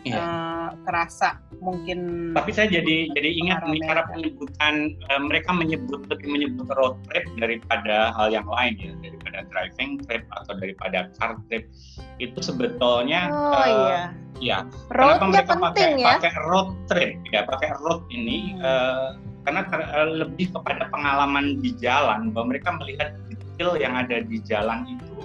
[0.09, 0.21] Iya.
[0.21, 1.29] eh, kerasa
[1.59, 6.97] mungkin Tapi saya jadi jadi ingat nih cara penyebutan eh, mereka menyebut lebih menyebut road
[7.11, 11.69] trip daripada hal yang lain ya daripada driving trip atau daripada car trip
[12.19, 14.01] itu sebetulnya Oh eh, iya.
[14.39, 16.07] ya Kenapa Roadnya mereka penting pakai, ya.
[16.17, 18.65] pakai road trip ya pakai road ini Hmm.
[18.65, 19.09] eh,
[19.45, 24.39] karena ter- eh, lebih kepada pengalaman di jalan bahwa mereka melihat detail yang ada di
[24.45, 25.17] jalan itu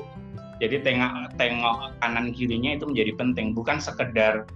[0.64, 4.48] jadi tengok tengok kanan kirinya itu menjadi penting bukan sekedar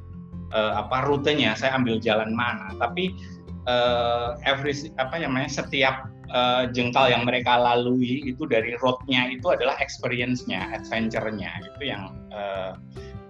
[0.54, 2.72] eh, apa rutenya saya ambil jalan mana.
[2.80, 3.12] Tapi
[3.68, 9.76] eh, every apa namanya setiap eh, jengkal yang mereka lalui itu dari roadnya itu adalah
[9.80, 11.52] experience-nya adventure-nya.
[11.64, 12.72] Itu yang eh,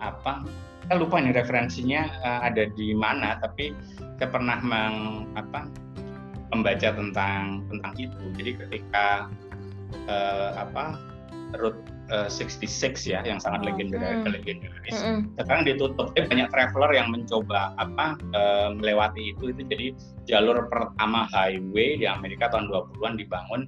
[0.01, 0.45] apa
[0.87, 3.73] saya lupa nih referensinya eh, ada di mana tapi
[4.17, 5.69] saya pernah meng, apa,
[6.49, 8.21] membaca tentang tentang itu.
[8.39, 9.29] Jadi ketika
[10.09, 11.16] eh, apa
[11.55, 11.79] route
[12.11, 13.67] eh, 66 ya yang sangat Hmm.
[13.71, 14.33] legendaris Hmm.
[14.35, 15.17] legendaris Mm-mm.
[15.39, 19.87] sekarang ditutup tapi banyak traveler yang mencoba apa eh, melewati itu itu jadi
[20.27, 23.67] jalur pertama highway di Amerika tahun 20-an dibangun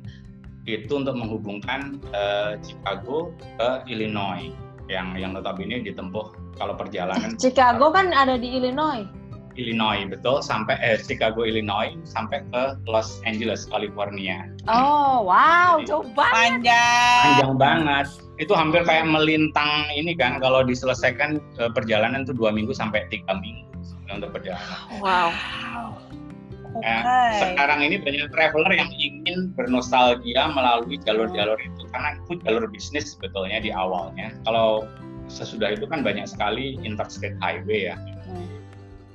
[0.68, 4.52] itu untuk menghubungkan eh, Chicago ke Illinois
[4.90, 9.06] yang yang notabene ditempuh kalau perjalanan Chicago kan ada di Illinois.
[9.60, 16.26] Illinois betul sampai eh, Chicago Illinois sampai ke Los Angeles California Oh wow, Jadi- coba.
[16.32, 17.24] panjang.
[17.28, 18.08] panjang banget
[18.40, 23.36] itu hampir kayak melintang ini kan kalau diselesaikan eh, perjalanan itu dua minggu sampai tiga
[23.36, 23.68] minggu
[24.10, 25.30] untuk perjalanan Wow.
[26.70, 26.86] Oke.
[26.86, 27.02] Ya,
[27.42, 33.58] sekarang ini banyak traveler yang ingin bernostalgia melalui jalur-jalur itu karena itu jalur bisnis sebetulnya
[33.58, 34.38] di awalnya.
[34.46, 34.86] Kalau
[35.26, 37.98] sesudah itu kan banyak sekali interstate highway ya.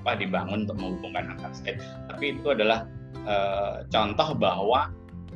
[0.04, 1.80] Apa dibangun untuk menghubungkan antar state.
[2.12, 2.84] Tapi itu adalah
[3.24, 4.92] eh, contoh bahwa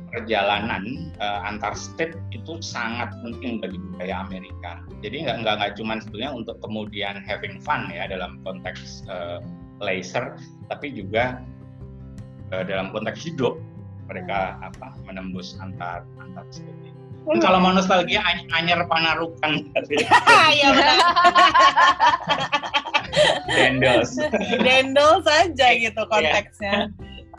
[0.09, 4.81] perjalanan uh, antar state itu sangat penting bagi budaya Amerika.
[5.05, 9.39] Jadi nggak nggak nggak cuma sebetulnya untuk kemudian having fun ya dalam konteks uh,
[9.79, 10.35] leisure,
[10.67, 11.39] tapi juga
[12.51, 13.61] uh, dalam konteks hidup
[14.09, 16.88] mereka apa menembus antar antar state.
[17.29, 17.41] Hmm.
[17.45, 18.19] Kalau mau nostalgia
[18.51, 19.69] Anyer Panarukan.
[20.49, 20.69] Iya
[23.49, 24.01] Dendel.
[24.65, 26.89] Dendel saja gitu konteksnya.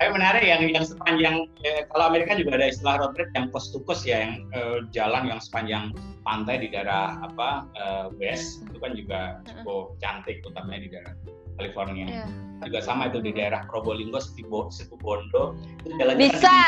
[0.00, 3.76] Tapi menarik yang yang sepanjang eh, kalau Amerika juga ada istilah road trip yang coast
[3.76, 5.92] to coast ya yang eh, jalan yang sepanjang
[6.24, 11.14] pantai di daerah apa eh, west itu kan juga cukup cantik utamanya di daerah
[11.60, 12.08] California.
[12.08, 12.28] Yeah.
[12.60, 16.60] Juga sama itu di daerah Probolinggo, Situ, Situ Bondo itu jalan bisa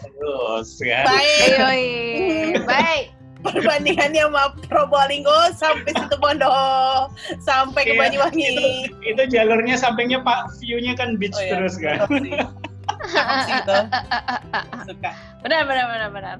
[0.00, 1.04] terus kan.
[1.04, 3.06] Baik, baik
[3.44, 6.48] perbandingannya sama Probolinggo sampai situ Bondo
[7.44, 8.46] sampai ke iya, Banyuwangi.
[8.48, 8.68] Itu,
[9.04, 11.52] itu jalurnya sampingnya Pak view-nya kan beach oh, iya.
[11.52, 12.08] terus kan.
[14.88, 15.10] Suka.
[15.44, 16.36] Benar benar benar benar.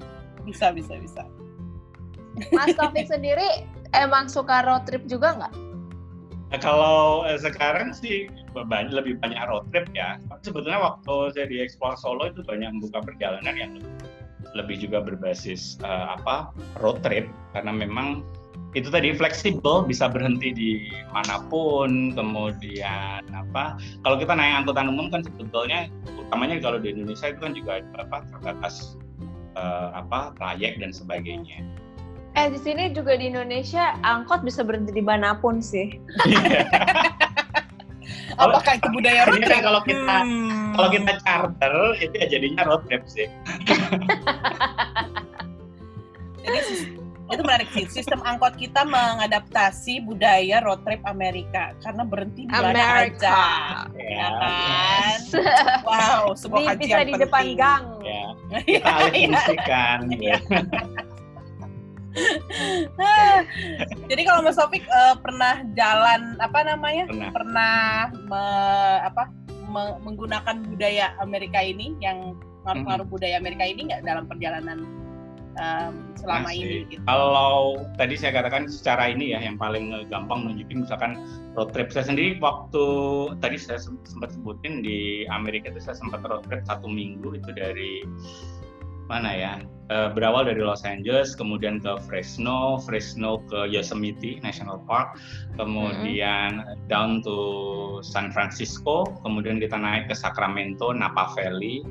[0.49, 1.23] Bisa bisa bisa.
[2.51, 5.55] Mas Taufik sendiri emang suka road trip juga nggak?
[6.55, 10.23] Nah, kalau eh, sekarang sih banyak, lebih banyak road trip ya.
[10.47, 13.83] Sebetulnya waktu saya di Explore Solo itu banyak membuka perjalanan yang
[14.55, 17.27] lebih juga berbasis uh, apa road trip
[17.59, 18.23] karena memang
[18.79, 20.71] itu tadi fleksibel bisa berhenti di
[21.11, 23.75] mana pun kemudian apa
[24.07, 25.91] kalau kita naik angkutan umum kan sebetulnya
[26.23, 28.95] utamanya kalau di Indonesia itu kan juga apa terbatas
[29.59, 31.67] uh, apa trayek dan sebagainya
[32.35, 35.99] eh di sini juga di Indonesia angkot bisa berhenti di mana pun sih.
[38.35, 39.63] Apakah itu budaya road trip?
[39.63, 40.75] kalau kita hmm.
[40.75, 43.31] kalau kita charter itu ya jadinya road trip sih.
[46.45, 46.61] Jadi
[47.25, 47.87] itu menarik sih.
[47.89, 53.39] Sistem angkot kita mengadaptasi budaya road trip Amerika karena berhenti di mana aja.
[53.95, 55.19] Ya kan?
[55.87, 57.23] Wow sebuah kajian bisa di penting.
[57.23, 58.25] depan gang ya.
[58.67, 60.39] kita alih fungsikan ya.
[64.11, 67.05] Jadi kalau Mas Sofik uh, pernah jalan apa namanya?
[67.11, 67.75] Pernah, pernah
[68.27, 68.45] me,
[69.03, 69.23] apa
[69.67, 74.87] me, menggunakan budaya Amerika ini yang ngaruh-ngaruh budaya Amerika ini nggak dalam perjalanan
[75.59, 76.63] um, selama Masih.
[76.63, 76.77] ini.
[76.91, 77.03] Gitu.
[77.05, 81.21] Kalau tadi saya katakan secara ini ya yang paling gampang nunjukin misalkan
[81.55, 82.85] road trip saya sendiri waktu
[83.39, 88.03] tadi saya sempat sebutin di Amerika itu saya sempat road trip satu minggu itu dari
[89.07, 89.55] mana ya?
[89.93, 95.21] Uh, berawal dari Los Angeles kemudian ke Fresno Fresno ke Yosemite National Park
[95.61, 96.89] kemudian mm-hmm.
[96.89, 101.85] down to San Francisco kemudian kita naik ke Sacramento Napa Valley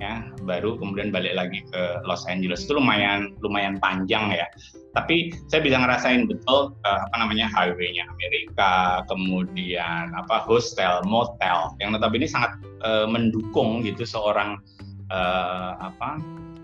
[0.00, 2.64] ya baru kemudian balik lagi ke Los Angeles.
[2.64, 4.48] Itu lumayan lumayan panjang ya.
[4.96, 11.76] Tapi saya bisa ngerasain betul uh, apa namanya highway-nya Amerika kemudian apa hostel motel.
[11.78, 14.58] Yang notabene sangat uh, mendukung gitu seorang
[15.12, 16.18] uh, apa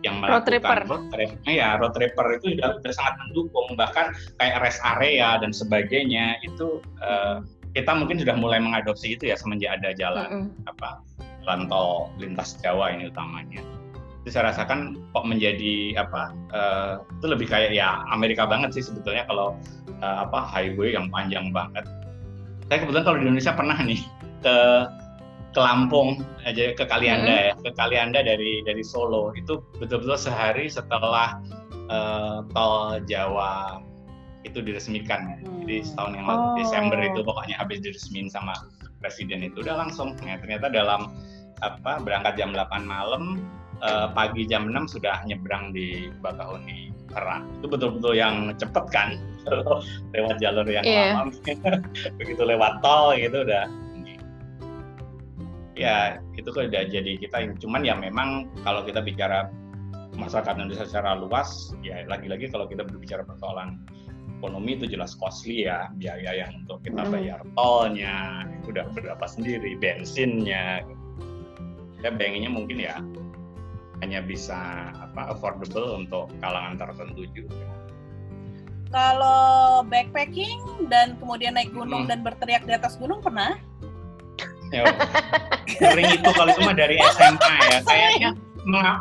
[0.04, 1.30] yang melakukan road, road trip.
[1.48, 3.68] Ya road tripper itu sudah, sudah sangat mendukung.
[3.78, 4.06] Bahkan
[4.40, 7.40] kayak rest area dan sebagainya itu uh,
[7.72, 10.70] kita mungkin sudah mulai mengadopsi itu ya semenjak ada jalan mm -hmm.
[10.72, 10.88] apa
[11.44, 13.62] jalan tol lintas Jawa ini utamanya.
[14.24, 16.92] Itu saya rasakan kok menjadi apa uh,
[17.22, 19.54] itu lebih kayak ya Amerika banget sih sebetulnya kalau
[20.02, 21.86] uh, apa highway yang panjang banget.
[22.66, 24.02] Saya kebetulan kalau di Indonesia pernah nih
[24.42, 24.56] ke
[25.56, 27.44] ke Lampung aja ke Kalianda hmm.
[27.48, 31.40] ya ke Kalianda dari dari Solo itu betul-betul sehari setelah
[31.88, 33.80] uh, tol Jawa
[34.44, 35.64] itu diresmikan hmm.
[35.64, 36.54] jadi setahun yang lalu oh.
[36.60, 38.52] Desember itu pokoknya habis diresmikan sama
[39.00, 41.08] presiden itu udah langsung ya, ternyata dalam
[41.64, 43.40] apa berangkat jam 8 malam
[43.80, 49.16] uh, pagi jam 6 sudah nyebrang di Bakahuni Perak itu betul-betul yang cepet kan
[50.12, 51.16] lewat jalur yang yeah.
[51.16, 51.32] lama
[52.20, 53.85] begitu lewat tol gitu udah
[55.76, 59.52] ya itu kan udah jadi kita yang cuman ya memang kalau kita bicara
[60.16, 63.76] masyarakat Indonesia secara luas ya lagi-lagi kalau kita berbicara persoalan
[64.40, 67.12] ekonomi itu jelas costly ya biaya yang untuk kita hmm.
[67.12, 70.80] bayar tolnya itu udah berapa sendiri bensinnya
[72.00, 72.96] saya bayanginnya mungkin ya
[74.04, 77.68] hanya bisa apa affordable untuk kalangan tertentu juga.
[78.92, 82.10] Kalau backpacking dan kemudian naik gunung hmm.
[82.12, 83.58] dan berteriak di atas gunung pernah?
[84.76, 84.84] Ya,
[85.80, 88.30] sering itu kalau cuma dari SMA ya kayaknya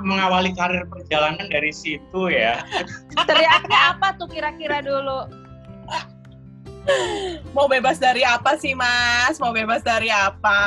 [0.06, 2.62] mengawali karir perjalanan dari situ ya.
[3.26, 5.26] Teriaknya apa tuh kira-kira dulu?
[7.58, 9.42] Mau bebas dari apa sih, Mas?
[9.42, 10.62] Mau bebas dari apa?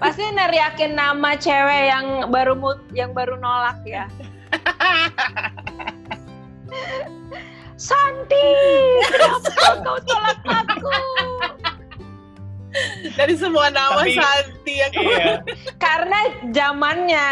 [0.00, 4.08] Pasti neriakin nama cewek yang baru mut, yang baru nolak ya.
[7.80, 8.48] Santi,
[9.08, 10.88] kenapa kau tolak aku?
[13.12, 15.26] Dari semua nama Tapi- Santi yang iya
[15.76, 16.18] Karena
[16.48, 17.28] zamannya.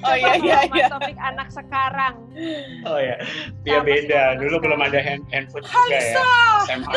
[0.00, 0.86] Oh iya iya iya.
[0.86, 2.14] Taufik anak sekarang.
[2.84, 3.16] oh ya
[3.62, 4.62] dia Sama beda dulu sekarang.
[4.62, 6.00] belum ada hand handphone juga ya.
[6.62, 6.92] SMA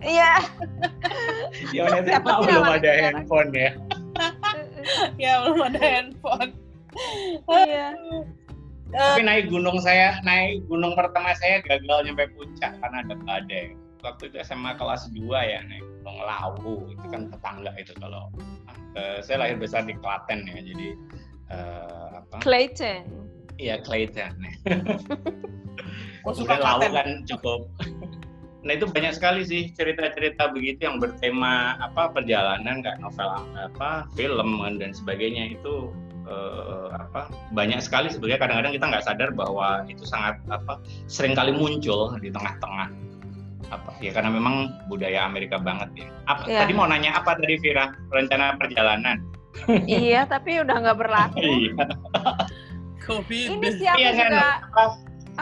[0.00, 0.32] Iya.
[1.70, 3.02] dia SMA sih belum ada sekarang?
[3.02, 3.70] handphone ya
[5.22, 6.50] Ya belum ada handphone.
[7.46, 7.88] Iya.
[8.90, 13.70] Eh, tapi naik gunung saya naik gunung pertama saya gagal nyampe puncak karena ada badai
[14.02, 18.32] waktu itu SMA kelas 2 ya naik gunung Lawu itu kan tetangga itu kalau
[18.96, 20.88] eh, saya lahir besar di Klaten ya jadi
[21.52, 22.36] eh, apa?
[22.42, 23.04] Clayton.
[23.60, 24.32] iya Clayton
[26.24, 26.96] Gua suka Kemudian Lawu Klaten.
[26.96, 27.60] kan cukup.
[28.60, 34.60] Nah itu banyak sekali sih cerita-cerita begitu yang bertema apa perjalanan nggak novel apa film
[34.76, 35.92] dan sebagainya itu
[36.28, 38.40] eh, apa banyak sekali sebenarnya.
[38.40, 40.76] Kadang-kadang kita nggak sadar bahwa itu sangat apa
[41.08, 43.09] sering kali muncul di tengah-tengah
[43.70, 43.90] apa?
[44.02, 46.06] Ya karena memang budaya Amerika banget ya.
[46.26, 46.42] Apa?
[46.46, 46.60] Iya.
[46.66, 47.94] tadi mau nanya apa tadi Vira?
[48.10, 49.18] Rencana perjalanan.
[49.86, 51.38] Iya, tapi udah nggak berlaku.
[51.42, 51.74] iya.
[53.02, 53.46] Covid.
[53.58, 54.82] Ini sih aku Iya kan, juga apa,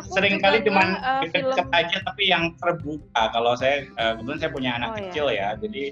[0.00, 0.58] aku sering juga kali
[0.96, 1.52] eh, film.
[1.52, 3.22] deket aja tapi yang terbuka.
[3.34, 5.02] Kalau saya eh, kebetulan saya punya anak Oh, iya.
[5.10, 5.84] kecil ya jadi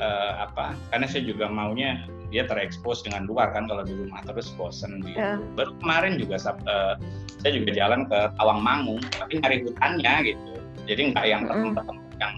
[0.00, 0.74] eh, apa?
[0.90, 2.02] Karena saya juga maunya
[2.32, 5.20] dia terekspos dengan luar kan kalau di rumah terus bosen gitu.
[5.20, 5.36] Iya.
[5.52, 6.94] baru kemarin juga eh,
[7.44, 10.52] saya juga jalan ke Tawangmangu tapi nyari hutannya gitu
[10.86, 12.34] jadi nggak yang tempat-tempat yang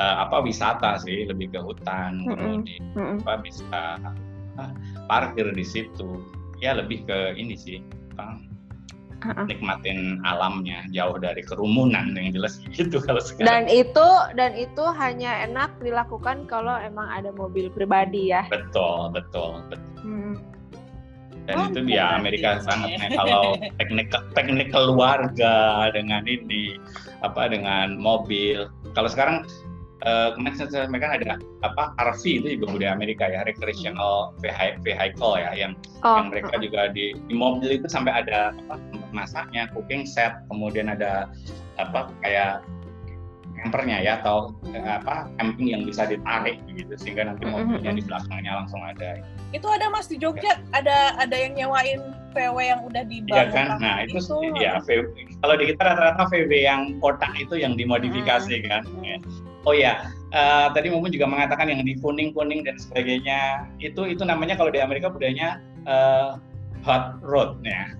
[0.00, 2.36] eh, apa wisata sih lebih ke hutan Mm-mm.
[2.64, 3.16] kemudian Mm-mm.
[3.24, 3.66] apa bisa
[4.00, 4.64] apa,
[5.08, 6.20] parkir di situ
[6.60, 7.78] ya lebih ke ini sih
[8.16, 8.38] apa,
[9.22, 9.46] Uh-uh.
[9.46, 15.46] nikmatin alamnya jauh dari kerumunan yang jelas gitu kalau sekarang Dan itu dan itu hanya
[15.46, 18.42] enak dilakukan kalau emang ada mobil pribadi ya.
[18.50, 20.34] betul betul betul Hmm.
[21.44, 22.18] Dan Oh, itu dia berarti.
[22.22, 23.44] Amerika sangat nah, kalau
[23.76, 25.54] teknik teknik keluarga
[25.90, 26.78] dengan ini
[27.20, 29.42] apa dengan mobil kalau sekarang
[30.02, 35.34] eh, kemarin saya sampaikan ada apa RV itu juga budaya Amerika ya recreational vehi- vehicle
[35.38, 35.72] ya yang
[36.02, 38.74] Oh, yang mereka juga di, di mobil itu sampai ada apa
[39.14, 41.30] masaknya cooking set kemudian ada
[41.78, 42.58] apa kayak
[43.62, 48.52] campernya ya atau eh, apa camping yang bisa ditarik gitu sehingga nanti mobilnya di belakangnya
[48.62, 49.22] langsung ada
[49.54, 52.00] Itu ada Mas di Jogja, ada ada yang nyewain
[52.32, 53.52] VW yang udah Iya dibangun.
[53.52, 53.66] kan?
[53.78, 54.18] Nah itu,
[54.56, 55.04] ya VW.
[55.44, 58.82] kalau di kita rata-rata VW yang kotak itu yang dimodifikasi kan.
[59.04, 59.16] Ya.
[59.62, 64.56] Oh ya, eh, tadi Mumun juga mengatakan yang di kuning-kuning dan sebagainya itu itu namanya
[64.58, 66.34] kalau di Amerika budayanya eh,
[66.82, 67.92] hot rod ya.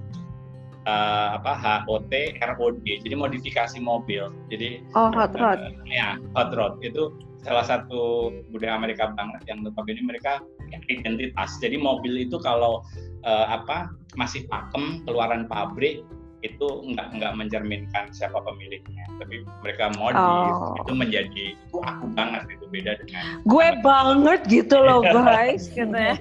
[0.83, 1.55] Eh, apa
[1.87, 2.11] HOT
[2.43, 5.63] ROD jadi modifikasi mobil jadi oh hot rod.
[5.63, 7.15] Eh, ya hot rod itu
[7.47, 10.43] salah satu budaya Amerika banget yang notabene mereka
[10.91, 11.55] identitas.
[11.63, 12.83] Jadi mobil itu kalau
[13.23, 16.03] eh, apa masih pakem keluaran pabrik
[16.43, 20.75] itu nggak nggak mencerminkan siapa pemiliknya, tapi mereka modif Oh.
[20.83, 26.19] itu menjadi itu aku banget itu beda dengan Gue banget gitu loh guys, gitu ya.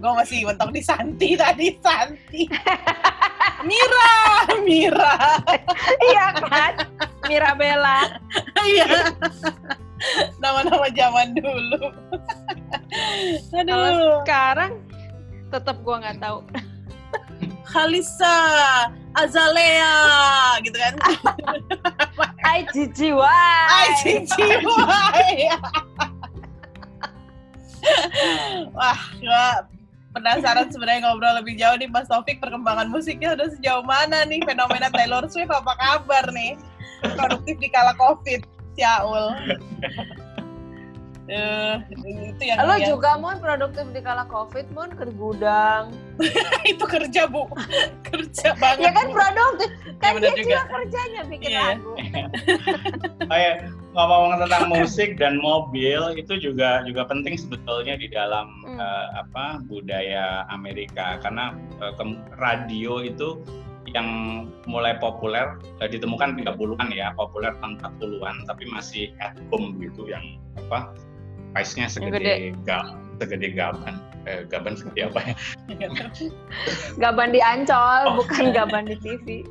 [0.00, 2.42] Gue masih mentok di Santi tadi, Santi.
[3.68, 4.14] Mira,
[4.64, 5.14] Mira.
[6.10, 6.74] iya kan?
[7.28, 8.08] Mirabella.
[8.64, 9.14] Iya.
[10.40, 11.92] Nama-nama zaman dulu.
[13.52, 14.24] Kalau Aduh.
[14.24, 14.72] sekarang
[15.52, 16.40] tetap gue nggak tahu.
[17.70, 18.38] Khalisa,
[19.14, 19.94] Azalea,
[20.66, 20.94] gitu kan.
[22.42, 23.62] Ai Cici wah.
[23.70, 25.54] Ay, Cici, why?
[28.70, 29.46] Wah, gua
[30.10, 34.90] penasaran sebenarnya ngobrol lebih jauh nih Mas Taufik perkembangan musiknya udah sejauh mana nih fenomena
[34.90, 36.58] Taylor Swift apa kabar nih
[37.14, 38.42] produktif di kala covid
[38.74, 39.32] Syaul
[41.30, 45.94] Eh, itu yang, Lo yang- juga mon produktif di kala covid mon ke gudang.
[46.66, 47.46] itu kerja bu
[48.02, 49.70] kerja banget Ya kan produktif.
[50.02, 50.50] Kan bener dia juga.
[50.50, 51.62] juga kerjanya bikin Iya.
[51.70, 51.92] lagu.
[53.30, 53.54] Kayak
[53.90, 58.78] ngomong tentang musik dan mobil itu juga juga penting sebetulnya di dalam Hmm.
[58.78, 61.50] eh, apa budaya Amerika karena
[61.82, 63.42] eh, kem- radio itu
[63.90, 64.06] yang
[64.64, 70.38] mulai populer eh, ditemukan 30-an ya, populer tahun 40-an tapi masih at home gitu yang
[70.54, 70.94] apa
[71.50, 73.98] price-nya segede ga, segede gaban.
[74.22, 75.34] Eh, gaban segede apa ya?
[77.02, 78.14] Gaban di Ancol, Oh.
[78.22, 79.42] bukan gaban di TV.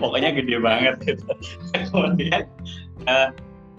[0.00, 1.28] pokoknya gede banget gitu.
[1.92, 2.48] kemudian
[3.04, 3.28] eh,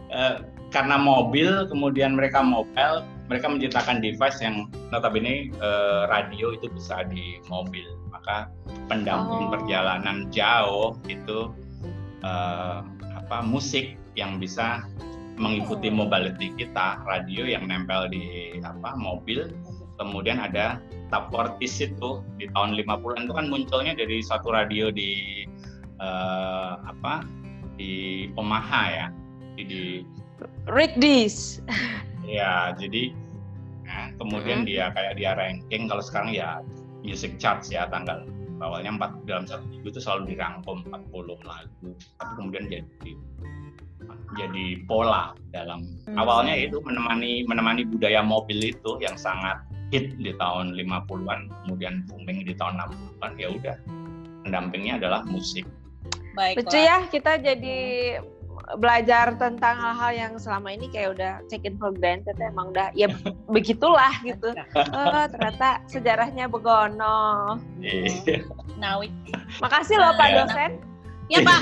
[0.10, 7.06] eh, karena mobil kemudian mereka mobile mereka menciptakan device yang notabene eh, radio itu bisa
[7.10, 8.50] di mobil maka
[8.90, 9.52] pendamping Oh.
[9.54, 11.54] perjalanan jauh itu
[12.26, 12.80] eh,
[13.16, 14.86] apa musik yang bisa
[15.40, 16.06] mengikuti Oh.
[16.06, 19.50] mobility kita radio yang nempel di apa mobil
[20.02, 20.80] kemudian ada
[21.12, 25.44] 40 itu di tahun 50-an itu kan munculnya dari suatu radio di
[26.02, 27.26] eh, apa
[27.80, 29.08] di Omaha ya
[29.60, 29.84] di, di
[30.72, 31.60] read this.
[32.24, 33.12] Ya, jadi
[33.84, 34.70] nah, kemudian Hmm.
[34.70, 36.62] dia kayak dia ranking kalau sekarang ya
[37.02, 38.24] music charts ya tanggal
[38.60, 41.90] awalnya empat dalam satu minggu itu selalu dirangkum 40 lagu
[42.20, 43.12] tapi kemudian jadi
[44.38, 46.22] jadi pola dalam Hmm.
[46.22, 49.58] awalnya itu menemani menemani budaya mobil itu yang sangat
[49.90, 53.76] hit di tahun 50-an kemudian booming di tahun 60-an ya udah
[54.46, 55.66] pendampingnya adalah musik
[56.38, 56.62] Baiklah.
[56.62, 57.78] Lucu ya kita jadi
[58.78, 63.10] belajar tentang hal-hal yang selama ini kayak udah taken for granted emang udah ya
[63.56, 64.54] begitulah gitu.
[64.94, 67.58] Oh, ternyata sejarahnya begono.
[67.82, 68.46] Iya.
[68.78, 69.10] Nawik.
[69.58, 70.36] Makasih loh Pak Ya.
[70.44, 70.72] dosen.
[71.30, 71.60] Ya Pak.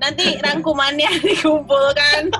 [0.00, 2.32] Nanti rangkumannya dikumpulkan.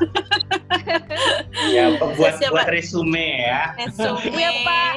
[1.69, 2.53] ya buat Siapa?
[2.57, 4.33] buat resume ya Resume.
[4.33, 4.95] Iya, Pak.